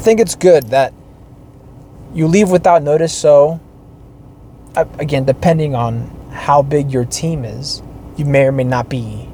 think 0.08 0.22
it's 0.22 0.36
good 0.36 0.64
that 0.70 0.94
you 2.14 2.28
leave 2.28 2.50
without 2.50 2.82
notice. 2.82 3.14
So, 3.14 3.60
uh, 4.74 4.86
again, 5.00 5.26
depending 5.26 5.76
on 5.76 6.08
how 6.32 6.62
big 6.62 6.94
your 6.94 7.04
team 7.04 7.44
is, 7.44 7.84
you 8.16 8.24
may 8.24 8.46
or 8.46 8.54
may 8.54 8.64
not 8.64 8.88
be 8.88 9.28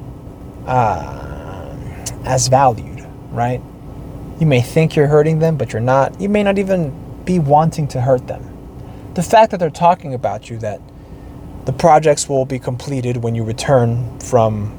uh, 0.65 1.77
as 2.25 2.47
valued, 2.47 3.07
right? 3.29 3.61
You 4.39 4.47
may 4.47 4.61
think 4.61 4.95
you're 4.95 5.05
hurting 5.05 5.37
them, 5.37 5.57
but 5.57 5.73
you're 5.73 5.79
not. 5.79 6.19
You 6.19 6.27
may 6.27 6.41
not 6.41 6.57
even 6.57 6.91
be 7.23 7.37
wanting 7.37 7.87
to 7.89 8.01
hurt 8.01 8.25
them. 8.25 8.43
The 9.13 9.21
fact 9.21 9.51
that 9.51 9.59
they're 9.59 9.69
talking 9.69 10.15
about 10.15 10.49
you, 10.49 10.57
that 10.57 10.81
the 11.65 11.73
projects 11.73 12.27
will 12.27 12.45
be 12.45 12.57
completed 12.57 13.17
when 13.17 13.35
you 13.35 13.43
return 13.43 14.19
from 14.21 14.69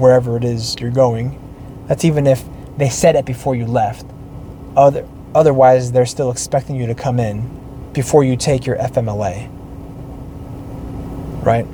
wherever 0.00 0.36
it 0.36 0.42
is 0.42 0.74
you're 0.80 0.90
going, 0.90 1.38
that's 1.86 2.04
even 2.04 2.26
if 2.26 2.42
they 2.76 2.88
said 2.88 3.14
it 3.14 3.24
before 3.24 3.54
you 3.54 3.66
left. 3.66 4.04
Other, 4.76 5.06
otherwise, 5.34 5.92
they're 5.92 6.06
still 6.06 6.30
expecting 6.30 6.76
you 6.76 6.86
to 6.86 6.94
come 6.94 7.18
in 7.18 7.90
before 7.92 8.24
you 8.24 8.36
take 8.36 8.66
your 8.66 8.76
FMLA. 8.76 9.50
Right? 11.44 11.66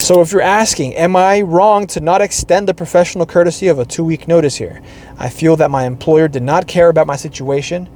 So, 0.00 0.20
if 0.20 0.32
you're 0.32 0.42
asking, 0.42 0.94
am 0.94 1.14
I 1.14 1.42
wrong 1.42 1.86
to 1.88 2.00
not 2.00 2.20
extend 2.20 2.66
the 2.68 2.74
professional 2.74 3.24
courtesy 3.24 3.68
of 3.68 3.78
a 3.78 3.84
two 3.84 4.04
week 4.04 4.26
notice 4.26 4.56
here? 4.56 4.82
I 5.16 5.28
feel 5.28 5.54
that 5.56 5.70
my 5.70 5.84
employer 5.86 6.26
did 6.26 6.42
not 6.42 6.66
care 6.66 6.88
about 6.88 7.06
my 7.06 7.16
situation, 7.16 7.88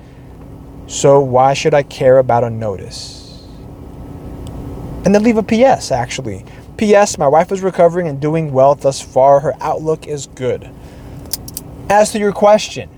so 0.86 1.20
why 1.20 1.52
should 1.52 1.74
I 1.74 1.82
care 1.82 2.18
about 2.18 2.44
a 2.44 2.50
notice? 2.50 3.44
And 5.04 5.14
then 5.14 5.22
leave 5.22 5.36
a 5.36 5.42
PS 5.42 5.90
actually. 5.90 6.44
P.S. 6.76 7.16
My 7.16 7.26
wife 7.26 7.50
is 7.50 7.62
recovering 7.62 8.06
and 8.06 8.20
doing 8.20 8.52
well 8.52 8.74
thus 8.74 9.00
far. 9.00 9.40
Her 9.40 9.54
outlook 9.60 10.06
is 10.06 10.26
good. 10.26 10.70
As 11.88 12.10
to 12.12 12.18
your 12.18 12.32
question, 12.32 12.90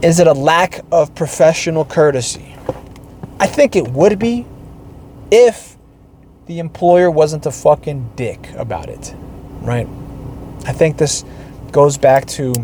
is 0.00 0.20
it 0.20 0.28
a 0.28 0.32
lack 0.32 0.80
of 0.92 1.14
professional 1.16 1.84
courtesy? 1.84 2.54
I 3.40 3.46
think 3.46 3.74
it 3.74 3.88
would 3.88 4.18
be 4.18 4.46
if 5.32 5.76
the 6.46 6.60
employer 6.60 7.10
wasn't 7.10 7.46
a 7.46 7.50
fucking 7.50 8.12
dick 8.14 8.48
about 8.56 8.88
it, 8.88 9.12
right? 9.60 9.88
I 10.66 10.72
think 10.72 10.98
this 10.98 11.24
goes 11.72 11.98
back 11.98 12.26
to 12.26 12.54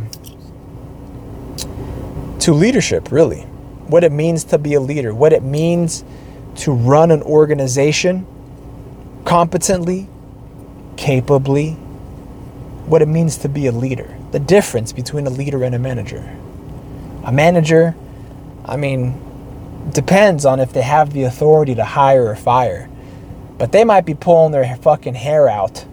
to 2.40 2.52
leadership, 2.52 3.10
really. 3.10 3.40
What 3.88 4.04
it 4.04 4.12
means 4.12 4.44
to 4.44 4.58
be 4.58 4.74
a 4.74 4.80
leader, 4.80 5.14
what 5.14 5.32
it 5.32 5.42
means 5.42 6.04
to 6.56 6.72
run 6.72 7.10
an 7.10 7.22
organization 7.22 8.26
competently, 9.24 10.08
capably, 10.96 11.72
what 12.86 13.02
it 13.02 13.08
means 13.08 13.38
to 13.38 13.48
be 13.48 13.66
a 13.66 13.72
leader. 13.72 14.14
The 14.34 14.40
difference 14.40 14.92
between 14.92 15.28
a 15.28 15.30
leader 15.30 15.62
and 15.62 15.76
a 15.76 15.78
manager. 15.78 16.36
A 17.22 17.30
manager, 17.30 17.94
I 18.64 18.76
mean, 18.76 19.14
depends 19.92 20.44
on 20.44 20.58
if 20.58 20.72
they 20.72 20.82
have 20.82 21.12
the 21.12 21.22
authority 21.22 21.76
to 21.76 21.84
hire 21.84 22.26
or 22.26 22.34
fire. 22.34 22.90
But 23.58 23.70
they 23.70 23.84
might 23.84 24.04
be 24.04 24.14
pulling 24.14 24.50
their 24.50 24.74
fucking 24.74 25.14
hair 25.14 25.48
out, 25.48 25.84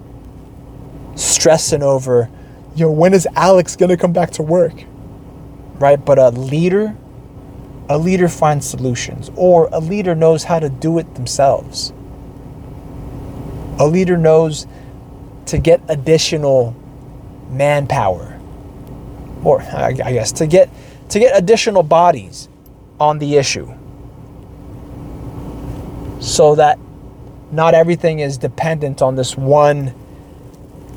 stressing 1.13 1.83
over, 1.83 2.31
yo, 2.75 2.89
when 2.89 3.13
is 3.13 3.27
Alex 3.35 3.75
gonna 3.75 3.95
come 3.95 4.11
back 4.11 4.31
to 4.31 4.41
work? 4.41 4.73
Right? 5.75 6.03
But 6.03 6.17
a 6.17 6.29
leader, 6.29 6.95
a 7.89 7.99
leader 7.99 8.27
finds 8.27 8.67
solutions, 8.67 9.29
or 9.35 9.69
a 9.71 9.79
leader 9.79 10.15
knows 10.15 10.45
how 10.45 10.57
to 10.57 10.67
do 10.67 10.97
it 10.97 11.13
themselves. 11.13 11.93
A 13.77 13.85
leader 13.85 14.17
knows 14.17 14.65
to 15.45 15.59
get 15.59 15.79
additional 15.87 16.75
manpower, 17.51 18.30
or 19.43 19.61
I 19.61 19.93
guess 19.93 20.31
to 20.33 20.47
get 20.47 20.69
to 21.09 21.19
get 21.19 21.37
additional 21.37 21.83
bodies 21.83 22.47
on 22.99 23.19
the 23.19 23.37
issue, 23.37 23.71
so 26.19 26.55
that 26.55 26.79
not 27.51 27.73
everything 27.73 28.19
is 28.19 28.37
dependent 28.37 29.01
on 29.01 29.15
this 29.15 29.35
one 29.35 29.93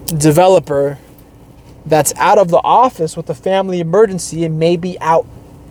developer 0.07 0.99
that's 1.87 2.15
out 2.17 2.39
of 2.39 2.49
the 2.49 2.61
office 2.63 3.17
with 3.17 3.29
a 3.31 3.35
family 3.35 3.81
emergency 3.81 4.45
and 4.45 4.59
may 4.59 4.77
be 4.77 4.99
out 5.01 5.27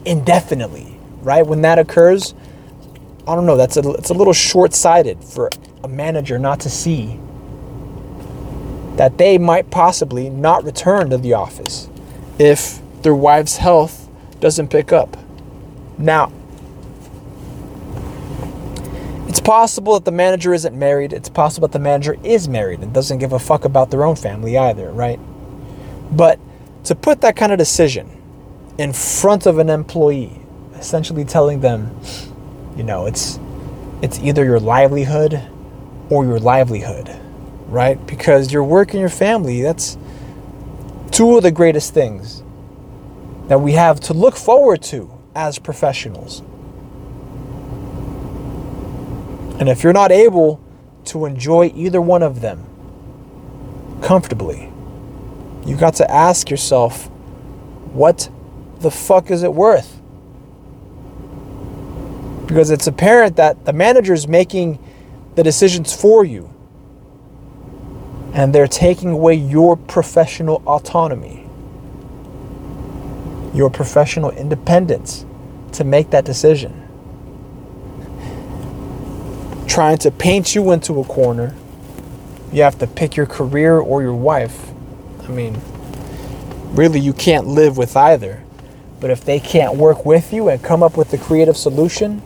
indefinitely, 0.06 1.00
right? 1.22 1.46
When 1.46 1.62
that 1.62 1.80
occurs, 1.80 2.34
I 3.28 3.36
don't 3.36 3.46
know, 3.46 3.58
that's 3.58 3.78
a, 3.78 3.92
it's 3.92 4.10
a 4.10 4.14
little 4.14 4.34
short 4.34 4.74
sighted 4.74 5.24
for 5.24 5.50
a 5.84 5.88
manager 5.88 6.38
not 6.38 6.60
to 6.62 6.70
see 6.70 7.20
that 8.96 9.18
they 9.18 9.38
might 9.38 9.72
possibly 9.72 10.30
not 10.30 10.64
return 10.64 11.10
to 11.10 11.18
the 11.18 11.34
office 11.34 11.90
if 12.44 12.82
their 13.04 13.16
wife's 13.16 13.56
health 13.56 14.10
doesn't 14.42 14.68
pick 14.68 14.92
up. 14.92 15.16
Now, 15.98 16.30
it's 19.30 19.40
possible 19.40 19.94
that 19.94 20.04
the 20.04 20.12
manager 20.12 20.54
isn't 20.54 20.78
married. 20.78 21.14
It's 21.14 21.30
possible 21.30 21.70
that 21.70 21.72
the 21.72 21.80
manager 21.80 22.18
is 22.22 22.50
married 22.50 22.82
and 22.82 22.94
doesn't 22.94 23.20
give 23.20 23.32
a 23.32 23.40
fuck 23.40 23.64
about 23.64 23.92
their 23.92 24.04
own 24.04 24.18
family 24.18 24.58
either, 24.58 24.92
right? 24.92 25.22
But 26.12 26.38
to 26.84 26.96
put 26.96 27.22
that 27.22 27.38
kind 27.38 27.54
of 27.54 27.58
decision 27.58 28.12
in 28.78 28.92
front 28.92 29.46
of 29.46 29.58
an 29.58 29.70
employee, 29.70 30.42
essentially 30.76 31.24
telling 31.24 31.62
them, 31.62 31.98
you 32.76 32.84
know, 32.84 33.06
it's 33.06 33.40
it's 34.02 34.20
either 34.20 34.44
your 34.44 34.60
livelihood 34.60 35.42
or 36.10 36.26
your 36.26 36.40
livelihood, 36.40 37.10
right? 37.68 38.06
Because 38.06 38.52
your 38.52 38.66
work 38.66 38.92
and 38.92 39.00
your 39.00 39.08
family, 39.08 39.62
that's 39.62 39.98
two 41.14 41.38
of 41.38 41.44
the 41.44 41.52
greatest 41.52 41.94
things 41.94 42.42
that 43.48 43.62
we 43.62 43.74
have 43.74 44.00
to 44.00 44.14
look 44.14 44.36
forward 44.36 44.82
to 44.82 45.12
as 45.36 45.60
professionals. 45.60 46.42
And 49.60 49.70
if 49.70 49.84
you're 49.84 49.94
not 49.94 50.12
able 50.12 50.60
to 51.06 51.26
enjoy 51.26 51.72
either 51.76 52.02
one 52.02 52.24
of 52.24 52.42
them 52.42 52.66
comfortably, 54.02 54.72
you 55.66 55.78
got 55.78 55.94
to 55.96 56.12
ask 56.12 56.50
yourself, 56.50 57.06
what 57.94 58.30
the 58.80 58.90
fuck 58.90 59.30
is 59.30 59.44
it 59.44 59.54
worth? 59.54 60.02
Because 62.48 62.72
it's 62.72 62.88
apparent 62.88 63.36
that 63.36 63.66
the 63.66 63.74
manager 63.74 64.14
is 64.14 64.28
making 64.28 64.80
the 65.36 65.44
decisions 65.44 65.94
for 65.96 66.26
you. 66.26 66.53
And 68.34 68.54
they're 68.54 68.68
taking 68.68 69.12
away 69.12 69.36
your 69.36 69.78
professional 69.78 70.62
autonomy, 70.66 71.48
your 73.54 73.70
professional 73.70 74.32
independence 74.32 75.26
to 75.74 75.84
make 75.84 76.10
that 76.10 76.26
decision. 76.26 76.80
Trying 79.68 80.00
to 80.00 80.12
paint 80.12 80.56
you 80.56 80.72
into 80.72 81.00
a 81.00 81.04
corner, 81.04 81.56
you 82.52 82.64
have 82.64 82.78
to 82.80 82.88
pick 82.88 83.16
your 83.16 83.26
career 83.26 83.80
or 83.80 84.02
your 84.02 84.16
wife. 84.16 84.72
I 85.24 85.28
mean, 85.30 85.60
really, 86.72 87.00
you 87.00 87.14
can't 87.14 87.48
live 87.48 87.78
with 87.78 87.96
either. 87.96 88.44
But 89.00 89.10
if 89.10 89.26
they 89.26 89.40
can't 89.40 89.76
work 89.76 90.06
with 90.06 90.32
you 90.32 90.50
and 90.50 90.64
come 90.64 90.82
up 90.82 90.96
with 90.96 91.12
a 91.14 91.18
creative 91.18 91.58
solution, 91.58 92.20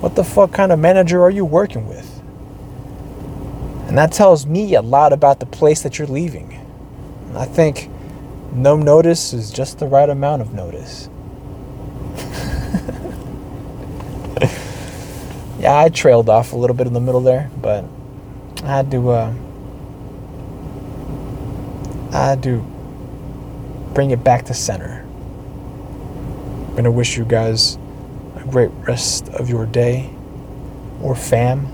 what 0.00 0.14
the 0.14 0.24
fuck 0.24 0.52
kind 0.52 0.72
of 0.72 0.78
manager 0.78 1.22
are 1.22 1.30
you 1.30 1.44
working 1.44 1.86
with? 1.88 2.13
And 3.94 3.98
that 4.00 4.10
tells 4.10 4.44
me 4.44 4.74
a 4.74 4.82
lot 4.82 5.12
about 5.12 5.38
the 5.38 5.46
place 5.46 5.82
that 5.82 6.00
you're 6.00 6.08
leaving. 6.08 6.60
I 7.36 7.44
think 7.44 7.88
no 8.52 8.74
notice 8.74 9.32
is 9.32 9.52
just 9.52 9.78
the 9.78 9.86
right 9.86 10.10
amount 10.10 10.42
of 10.42 10.52
notice. 10.52 11.08
yeah, 15.60 15.78
I 15.78 15.90
trailed 15.90 16.28
off 16.28 16.52
a 16.52 16.56
little 16.56 16.74
bit 16.74 16.88
in 16.88 16.92
the 16.92 16.98
middle 16.98 17.20
there, 17.20 17.52
but 17.62 17.84
I 18.64 18.66
had 18.66 18.90
to 18.90 19.10
uh, 19.10 19.32
I 22.10 22.30
had 22.30 22.42
to 22.42 22.66
bring 23.94 24.10
it 24.10 24.24
back 24.24 24.46
to 24.46 24.54
center. 24.54 25.06
I'm 26.66 26.74
gonna 26.74 26.90
wish 26.90 27.16
you 27.16 27.24
guys 27.24 27.78
a 28.34 28.44
great 28.50 28.72
rest 28.88 29.28
of 29.28 29.48
your 29.48 29.66
day 29.66 30.10
or 31.00 31.14
fam. 31.14 31.68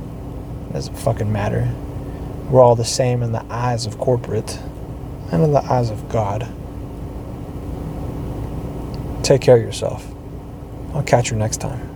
It 0.68 0.74
doesn't 0.74 0.98
fucking 0.98 1.32
matter. 1.32 1.66
We're 2.50 2.60
all 2.60 2.74
the 2.74 2.84
same 2.84 3.22
in 3.22 3.32
the 3.32 3.44
eyes 3.48 3.86
of 3.86 3.98
corporate 3.98 4.58
and 5.30 5.42
in 5.44 5.52
the 5.52 5.62
eyes 5.62 5.90
of 5.90 6.08
God. 6.08 6.48
Take 9.22 9.40
care 9.40 9.56
of 9.56 9.62
yourself. 9.62 10.12
I'll 10.92 11.04
catch 11.04 11.30
you 11.30 11.36
next 11.36 11.58
time. 11.58 11.89